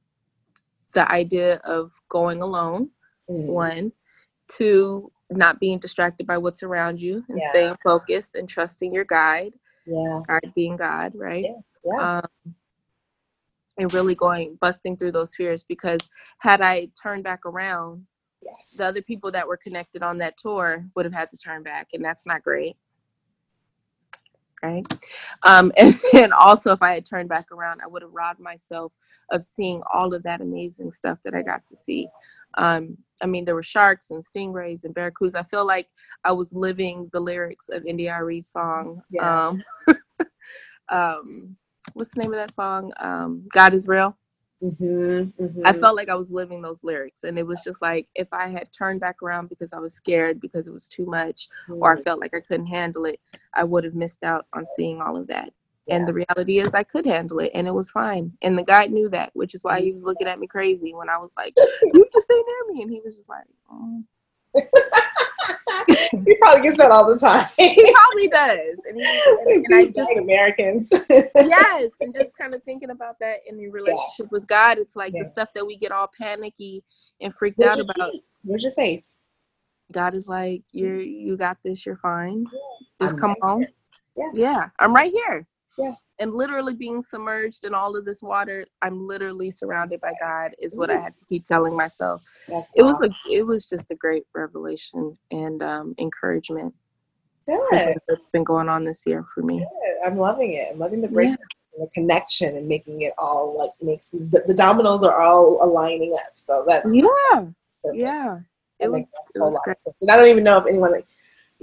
the 0.94 1.10
idea 1.12 1.58
of 1.64 1.92
going 2.10 2.42
alone 2.42 2.90
mm. 3.30 3.46
one 3.48 3.92
two 4.48 5.12
not 5.30 5.60
being 5.60 5.80
distracted 5.80 6.28
by 6.28 6.38
what's 6.38 6.64
around 6.64 7.00
you 7.00 7.24
and 7.30 7.40
yeah. 7.40 7.50
staying 7.50 7.76
focused 7.84 8.36
and 8.36 8.48
trusting 8.50 8.94
your 8.94 9.06
guide 9.06 9.54
yeah 9.86 10.22
guide 10.28 10.52
being 10.56 10.76
god 10.76 11.12
right 11.16 11.46
yeah, 11.46 11.60
yeah. 11.86 12.20
Um, 12.20 12.56
and 13.78 13.94
really 13.94 14.16
going 14.16 14.56
busting 14.62 14.98
through 14.98 15.12
those 15.12 15.36
fears 15.36 15.64
because 15.64 16.00
had 16.40 16.62
i 16.62 16.88
turned 17.02 17.24
back 17.24 17.46
around 17.46 18.06
Yes. 18.44 18.76
The 18.78 18.88
other 18.88 19.02
people 19.02 19.32
that 19.32 19.48
were 19.48 19.58
connected 19.58 20.04
on 20.04 20.18
that 20.20 20.38
tour 20.38 20.86
would 20.96 21.06
have 21.06 21.14
had 21.14 21.30
to 21.30 21.38
turn 21.38 21.64
back, 21.64 21.90
and 21.94 22.04
that's 22.04 22.26
not 22.26 22.44
great. 22.44 22.76
Right. 24.62 24.86
Um, 25.44 25.72
and 25.78 26.00
then 26.12 26.32
also, 26.32 26.72
if 26.72 26.82
I 26.82 26.94
had 26.94 27.06
turned 27.06 27.30
back 27.30 27.52
around, 27.52 27.82
I 27.82 27.88
would 27.88 28.02
have 28.02 28.14
robbed 28.14 28.40
myself 28.40 28.94
of 29.32 29.46
seeing 29.46 29.82
all 29.94 30.14
of 30.14 30.24
that 30.24 30.42
amazing 30.42 30.92
stuff 30.92 31.20
that 31.24 31.36
I 31.36 31.42
got 31.42 31.66
to 31.66 31.76
see. 31.76 32.08
Um, 32.58 32.98
I 33.22 33.26
mean, 33.26 33.46
there 33.46 33.56
were 33.56 33.64
sharks 33.64 34.12
and 34.12 34.24
stingrays 34.24 34.84
and 34.84 34.94
barracudas. 34.94 35.36
I 35.36 35.44
feel 35.44 35.66
like 35.66 35.88
I 36.24 36.32
was 36.32 36.54
living 36.54 37.10
the 37.12 37.20
lyrics 37.20 37.70
of 37.70 37.86
India.Arie's 37.86 38.48
song. 38.48 39.02
Yeah. 39.10 39.48
Um, 39.48 39.64
um, 40.90 41.58
what's 41.94 42.14
the 42.14 42.22
name 42.22 42.34
of 42.34 42.38
that 42.38 42.54
song? 42.54 42.94
Um, 43.00 43.48
God 43.52 43.74
is 43.74 43.88
real. 43.88 44.18
Mm-hmm, 44.64 45.44
mm-hmm. 45.44 45.62
I 45.66 45.74
felt 45.74 45.98
like 45.98 46.08
I 46.08 46.16
was 46.16 46.32
living 46.32 46.62
those 46.62 46.86
lyrics, 46.86 47.26
and 47.26 47.38
it 47.38 47.46
was 47.46 47.62
just 47.66 47.82
like 47.82 48.08
if 48.16 48.30
I 48.32 48.48
had 48.48 48.72
turned 48.72 49.02
back 49.02 49.22
around 49.22 49.50
because 49.50 49.74
I 49.74 49.80
was 49.80 49.94
scared 49.94 50.40
because 50.40 50.68
it 50.68 50.74
was 50.74 50.88
too 50.88 51.06
much, 51.06 51.50
mm-hmm. 51.68 51.84
or 51.84 51.92
I 51.92 51.96
mm. 52.00 52.04
felt 52.04 52.22
like 52.22 52.34
I 52.34 52.40
couldn't 52.40 52.68
handle 52.68 53.04
it, 53.06 53.20
I 53.54 53.66
would 53.66 53.84
have 53.84 53.94
missed 53.94 54.24
out 54.24 54.46
on 54.54 54.66
seeing 54.78 55.02
all 55.02 55.18
of 55.18 55.28
that. 55.28 55.52
Yeah. 55.86 55.98
And 55.98 56.08
the 56.08 56.14
reality 56.14 56.60
is, 56.60 56.74
I 56.74 56.84
could 56.84 57.06
handle 57.06 57.40
it, 57.40 57.52
and 57.54 57.68
it 57.68 57.74
was 57.74 57.92
fine. 57.92 58.32
And 58.42 58.58
the 58.58 58.64
guy 58.64 58.86
knew 58.86 59.10
that, 59.10 59.32
which 59.34 59.54
is 59.54 59.66
why 59.66 59.82
he 59.82 59.92
was 59.92 60.06
looking 60.06 60.28
at 60.28 60.40
me 60.40 60.48
crazy 60.48 60.94
when 60.94 61.10
I 61.10 61.18
was 61.18 61.34
like, 61.36 61.54
"You 61.94 62.08
just 62.14 62.26
stay 62.26 62.42
near 62.42 62.74
me," 62.74 62.84
and 62.84 62.92
he 62.92 63.02
was 63.04 63.18
just 63.18 63.28
like, 63.28 63.44
oh. 63.70 64.04
he 65.88 66.36
probably 66.36 66.62
gets 66.62 66.78
that 66.78 66.92
all 66.92 67.08
the 67.08 67.18
time. 67.18 67.46
he 67.58 67.94
probably 67.94 68.28
does. 68.28 68.80
And, 68.88 69.00
and, 69.46 69.66
and 69.66 69.76
I 69.76 69.86
just 69.88 70.12
Americans. 70.18 70.90
yes, 71.10 71.92
and 72.02 72.14
just 72.14 72.38
kind 72.40 72.54
of 72.54 72.64
thinking 72.64 72.90
about 72.90 73.18
that 73.20 73.38
in 73.48 73.60
your 73.60 73.72
relationship 73.72 74.04
yeah. 74.20 74.28
with 74.32 74.48
God, 74.48 74.78
it's 74.78 74.96
like 74.96 75.14
yeah. 75.14 75.24
the 75.24 75.30
stuff 75.30 75.50
that 75.56 75.66
we 75.66 75.78
get 75.78 75.92
all 75.92 76.10
panicky 76.20 76.84
and 77.22 77.34
freaked 77.34 77.58
Where's 77.58 77.78
out 77.78 77.80
about. 77.80 78.12
Faith? 78.12 78.36
Where's 78.44 78.64
your 78.64 78.74
faith? 78.74 79.04
God 79.92 80.16
is 80.16 80.28
like, 80.28 80.64
you 80.72 80.96
you 80.98 81.38
got 81.38 81.58
this. 81.64 81.86
You're 81.86 81.98
fine. 81.98 82.46
Yeah. 82.52 83.06
Just 83.06 83.16
I'm 83.16 83.20
come 83.20 83.30
right 83.30 83.44
home. 83.44 83.66
Yeah. 84.16 84.30
yeah, 84.34 84.70
I'm 84.80 84.94
right 84.94 85.12
here. 85.12 85.48
Yeah 85.78 85.94
and 86.20 86.34
literally 86.34 86.76
being 86.76 87.02
submerged 87.02 87.66
in 87.66 87.74
all 87.74 87.96
of 87.96 88.06
this 88.06 88.22
water 88.22 88.66
i'm 88.82 89.08
literally 89.08 89.52
surrounded 89.52 90.00
by 90.02 90.14
god 90.20 90.52
is 90.60 90.78
what 90.78 90.90
i 90.90 90.98
had 90.98 91.14
to 91.14 91.26
keep 91.26 91.44
telling 91.46 91.76
myself 91.76 92.24
That's 92.48 92.68
it 92.76 92.84
was 92.84 93.02
a 93.02 93.10
it 93.32 93.46
was 93.46 93.68
just 93.68 93.92
a 93.92 93.96
great 93.96 94.24
revelation 94.36 95.18
and 95.32 95.62
um, 95.64 95.96
encouragement 95.98 96.74
Good. 97.48 97.98
that's 98.08 98.28
been 98.28 98.44
going 98.44 98.70
on 98.70 98.84
this 98.84 99.04
year 99.06 99.26
for 99.34 99.42
me 99.42 99.60
Good. 99.60 100.08
i'm 100.08 100.18
loving 100.18 100.54
it 100.54 100.68
i'm 100.72 100.80
loving 100.80 101.02
the 101.02 101.08
break 101.08 101.30
yeah. 101.30 101.36
the 101.80 101.88
connection 101.94 102.56
and 102.58 102.68
making 102.68 103.02
it 103.02 103.14
all 103.18 103.58
like 103.58 103.72
makes 103.82 104.10
the, 104.10 104.44
the 104.48 104.54
dominoes 104.54 105.04
are 105.04 105.22
all 105.22 105.64
aligning 105.64 106.14
up 106.14 106.34
so 106.36 106.64
that's 106.68 106.96
yeah 106.96 107.12
perfect. 107.84 107.96
yeah 107.96 108.40
it 108.80 108.92
was, 108.92 109.10
it 109.36 109.40
was 109.40 109.58
great. 109.64 109.78
and 110.02 110.12
i 110.12 110.18
don't 110.18 110.28
even 110.28 110.44
know 110.44 110.58
if 110.58 110.68
anyone 110.68 110.92
like 110.92 111.08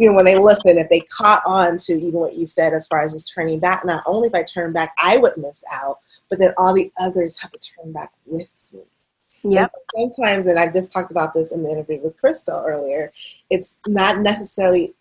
you 0.00 0.08
know, 0.08 0.16
when 0.16 0.24
they 0.24 0.38
listen, 0.38 0.78
if 0.78 0.88
they 0.88 1.00
caught 1.00 1.42
on 1.44 1.76
to 1.76 1.92
even 1.92 2.20
what 2.20 2.34
you 2.34 2.46
said 2.46 2.72
as 2.72 2.86
far 2.86 3.00
as 3.00 3.12
just 3.12 3.34
turning 3.34 3.60
back, 3.60 3.84
not 3.84 4.02
only 4.06 4.28
if 4.28 4.34
I 4.34 4.42
turn 4.42 4.72
back, 4.72 4.94
I 4.98 5.18
would 5.18 5.36
miss 5.36 5.62
out, 5.70 5.98
but 6.30 6.38
then 6.38 6.54
all 6.56 6.72
the 6.72 6.90
others 6.98 7.38
have 7.40 7.50
to 7.50 7.58
turn 7.58 7.92
back 7.92 8.10
with 8.24 8.48
me. 8.72 8.80
Yeah. 9.44 9.66
Sometimes, 9.94 10.46
and 10.46 10.58
I 10.58 10.72
just 10.72 10.90
talked 10.90 11.10
about 11.10 11.34
this 11.34 11.52
in 11.52 11.62
the 11.62 11.70
interview 11.70 12.00
with 12.00 12.16
Crystal 12.16 12.64
earlier, 12.66 13.12
it's 13.50 13.78
not 13.86 14.20
necessarily 14.20 14.94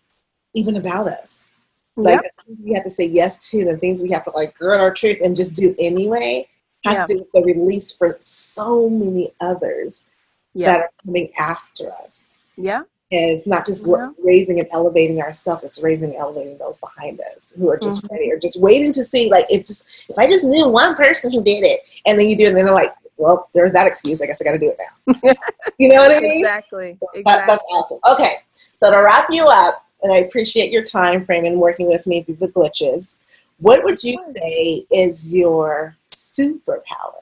even 0.52 0.76
about 0.76 1.08
us. 1.08 1.50
Like 1.96 2.20
yep. 2.22 2.32
we 2.62 2.74
have 2.74 2.84
to 2.84 2.90
say 2.90 3.06
yes 3.06 3.50
to 3.52 3.64
the 3.64 3.78
things 3.78 4.02
we 4.02 4.10
have 4.10 4.24
to 4.24 4.30
like 4.32 4.58
gird 4.58 4.80
our 4.80 4.92
truth 4.92 5.22
and 5.24 5.34
just 5.34 5.56
do 5.56 5.74
anyway 5.78 6.46
has 6.84 6.98
yeah. 6.98 7.06
to 7.06 7.14
do 7.14 7.18
with 7.20 7.32
the 7.32 7.42
release 7.42 7.90
for 7.90 8.16
so 8.20 8.90
many 8.90 9.32
others 9.40 10.04
yeah. 10.52 10.66
that 10.66 10.80
are 10.80 10.90
coming 11.06 11.32
after 11.38 11.90
us. 12.04 12.36
Yeah. 12.58 12.82
And 13.12 13.30
it's 13.30 13.46
not 13.46 13.66
just 13.66 13.86
yeah. 13.86 14.10
raising 14.22 14.60
and 14.60 14.68
elevating 14.72 15.20
ourselves; 15.20 15.64
it's 15.64 15.82
raising 15.82 16.10
and 16.10 16.18
elevating 16.18 16.58
those 16.58 16.78
behind 16.78 17.20
us 17.32 17.52
who 17.58 17.68
are 17.68 17.78
just 17.78 18.04
mm-hmm. 18.04 18.14
ready 18.14 18.32
or 18.32 18.38
just 18.38 18.60
waiting 18.60 18.92
to 18.92 19.04
see. 19.04 19.30
Like 19.30 19.46
if 19.48 19.66
just 19.66 20.08
if 20.08 20.16
I 20.16 20.28
just 20.28 20.44
knew 20.44 20.68
one 20.68 20.94
person 20.94 21.32
who 21.32 21.42
did 21.42 21.64
it, 21.64 21.80
and 22.06 22.18
then 22.18 22.28
you 22.28 22.36
do, 22.36 22.44
it, 22.44 22.48
and 22.48 22.56
then 22.56 22.66
they're 22.66 22.74
like, 22.74 22.94
"Well, 23.16 23.48
there's 23.52 23.72
that 23.72 23.88
excuse. 23.88 24.22
I 24.22 24.26
guess 24.26 24.40
I 24.40 24.44
got 24.44 24.52
to 24.52 24.58
do 24.58 24.70
it 24.70 24.78
now." 24.78 25.32
you 25.78 25.88
know 25.88 25.96
what 25.96 26.16
I 26.16 26.20
mean? 26.20 26.38
Exactly. 26.38 26.90
exactly. 26.90 27.22
That, 27.24 27.46
that's 27.48 27.64
awesome. 27.68 27.98
Okay, 28.12 28.36
so 28.76 28.92
to 28.92 28.98
wrap 28.98 29.26
you 29.30 29.44
up, 29.44 29.84
and 30.02 30.12
I 30.12 30.18
appreciate 30.18 30.70
your 30.70 30.82
time 30.82 31.24
frame 31.24 31.44
and 31.44 31.60
working 31.60 31.88
with 31.88 32.06
me 32.06 32.22
through 32.22 32.36
the 32.36 32.48
glitches. 32.48 33.18
What 33.58 33.84
would 33.84 34.02
you 34.02 34.18
say 34.34 34.86
is 34.90 35.36
your 35.36 35.96
superpower? 36.10 37.20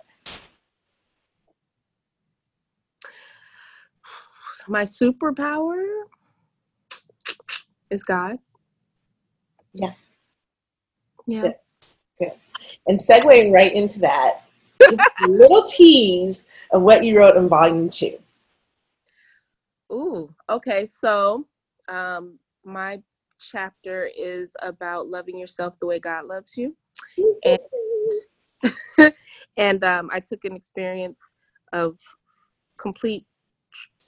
My 4.68 4.84
superpower 4.84 5.84
is 7.90 8.02
God. 8.02 8.38
Yeah. 9.74 9.92
Yeah. 11.26 11.40
Good. 11.42 11.54
Good. 12.18 12.32
And 12.86 12.98
segueing 12.98 13.52
right 13.52 13.72
into 13.72 14.00
that, 14.00 14.42
a 14.80 14.96
little 15.28 15.64
tease 15.64 16.46
of 16.72 16.82
what 16.82 17.04
you 17.04 17.18
wrote 17.18 17.36
in 17.36 17.48
volume 17.48 17.88
two. 17.88 18.18
Ooh, 19.92 20.34
okay. 20.50 20.86
So, 20.86 21.46
um, 21.88 22.38
my 22.64 23.00
chapter 23.40 24.10
is 24.16 24.54
about 24.60 25.08
loving 25.08 25.38
yourself 25.38 25.78
the 25.80 25.86
way 25.86 25.98
God 25.98 26.26
loves 26.26 26.56
you. 26.56 26.76
And, 27.44 29.12
and 29.56 29.84
um, 29.84 30.10
I 30.12 30.20
took 30.20 30.44
an 30.44 30.54
experience 30.54 31.20
of 31.72 31.98
complete 32.78 33.24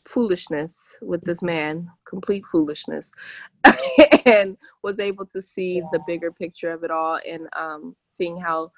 foolishness 0.05 0.97
with 1.03 1.23
this 1.23 1.43
man, 1.43 1.89
complete 2.07 2.45
foolishness, 2.51 3.13
and 4.25 4.57
was 4.83 5.01
able 5.01 5.27
to 5.27 5.43
see 5.43 5.79
yeah. 5.79 5.85
the 5.93 6.01
bigger 6.07 6.31
picture 6.31 6.71
of 6.71 6.85
it 6.85 6.91
all 6.91 7.19
and 7.29 7.49
um, 7.57 7.95
seeing 8.07 8.39
how 8.39 8.71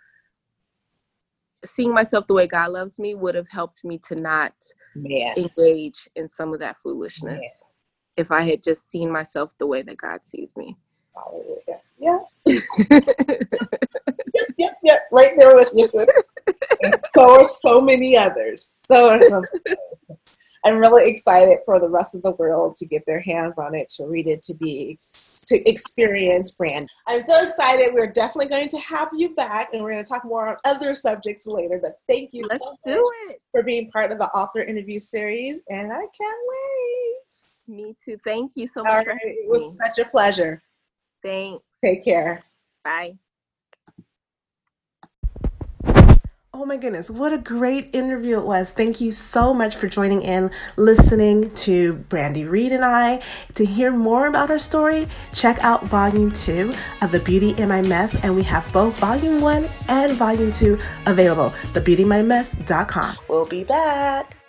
seeing 1.64 1.94
myself 1.94 2.26
the 2.26 2.34
way 2.34 2.46
God 2.46 2.70
loves 2.70 2.98
me 2.98 3.14
would 3.14 3.34
have 3.34 3.48
helped 3.48 3.84
me 3.84 3.98
to 4.08 4.16
not 4.16 4.52
Man. 4.96 5.34
engage 5.36 6.08
in 6.16 6.26
some 6.26 6.52
of 6.52 6.60
that 6.60 6.76
foolishness 6.82 7.62
Man. 7.62 7.70
if 8.16 8.32
I 8.32 8.42
had 8.42 8.62
just 8.62 8.90
seen 8.90 9.10
myself 9.10 9.52
the 9.58 9.66
way 9.66 9.82
that 9.82 9.96
God 9.96 10.24
sees 10.24 10.56
me. 10.56 10.76
Yeah. 11.98 12.18
yep, 12.46 12.64
yep, 14.58 14.72
yep. 14.82 15.00
Right 15.12 15.34
there 15.36 15.54
with 15.54 15.70
you, 15.74 15.88
and 16.82 16.94
so 17.14 17.40
are 17.40 17.44
so 17.44 17.80
many 17.80 18.16
others. 18.16 18.82
So 18.86 19.10
are 19.10 19.22
some. 19.22 19.44
I'm 20.64 20.78
really 20.78 21.10
excited 21.10 21.58
for 21.64 21.80
the 21.80 21.88
rest 21.88 22.14
of 22.14 22.22
the 22.22 22.32
world 22.32 22.76
to 22.76 22.86
get 22.86 23.04
their 23.06 23.20
hands 23.20 23.58
on 23.58 23.74
it, 23.74 23.88
to 23.96 24.06
read 24.06 24.28
it, 24.28 24.42
to 24.42 24.54
be 24.54 24.98
to 25.46 25.68
experience 25.68 26.52
brand. 26.52 26.88
I'm 27.08 27.22
so 27.22 27.42
excited. 27.42 27.92
We're 27.92 28.12
definitely 28.12 28.48
going 28.48 28.68
to 28.68 28.78
have 28.78 29.08
you 29.12 29.34
back, 29.34 29.70
and 29.72 29.82
we're 29.82 29.92
going 29.92 30.04
to 30.04 30.08
talk 30.08 30.24
more 30.24 30.48
on 30.50 30.56
other 30.64 30.94
subjects 30.94 31.46
later. 31.46 31.80
But 31.82 31.92
thank 32.08 32.30
you 32.32 32.46
Let's 32.48 32.64
so 32.64 32.76
do 32.84 33.10
it. 33.28 33.40
for 33.50 33.62
being 33.62 33.90
part 33.90 34.12
of 34.12 34.18
the 34.18 34.28
author 34.28 34.62
interview 34.62 34.98
series, 34.98 35.62
and 35.68 35.92
I 35.92 35.96
can't 35.96 36.40
wait. 36.48 37.76
Me 37.76 37.96
too. 38.04 38.16
Thank 38.24 38.52
you 38.54 38.66
so 38.66 38.82
much 38.82 38.98
All 38.98 39.04
for 39.04 39.10
right. 39.10 39.20
It 39.22 39.50
was 39.50 39.76
such 39.76 39.98
a 39.98 40.08
pleasure. 40.08 40.62
Thanks. 41.22 41.64
Take 41.82 42.04
care. 42.04 42.44
Bye. 42.84 43.16
Oh 46.54 46.66
my 46.66 46.76
goodness, 46.76 47.08
what 47.08 47.32
a 47.32 47.38
great 47.38 47.88
interview 47.94 48.38
it 48.38 48.44
was. 48.44 48.72
Thank 48.72 49.00
you 49.00 49.10
so 49.10 49.54
much 49.54 49.74
for 49.74 49.88
joining 49.88 50.20
in, 50.20 50.50
listening 50.76 51.50
to 51.54 51.94
Brandy 51.94 52.44
Reed 52.44 52.72
and 52.72 52.84
I. 52.84 53.22
To 53.54 53.64
hear 53.64 53.90
more 53.90 54.26
about 54.26 54.50
our 54.50 54.58
story, 54.58 55.08
check 55.32 55.58
out 55.64 55.82
volume 55.84 56.30
two 56.30 56.74
of 57.00 57.10
The 57.10 57.20
Beauty 57.20 57.54
in 57.56 57.70
My 57.70 57.80
Mess, 57.80 58.22
and 58.22 58.36
we 58.36 58.42
have 58.42 58.70
both 58.70 58.98
volume 58.98 59.40
one 59.40 59.66
and 59.88 60.12
volume 60.12 60.50
two 60.50 60.78
available. 61.06 61.48
TheBeautyMyMess.com. 61.72 63.16
We'll 63.28 63.46
be 63.46 63.64
back. 63.64 64.41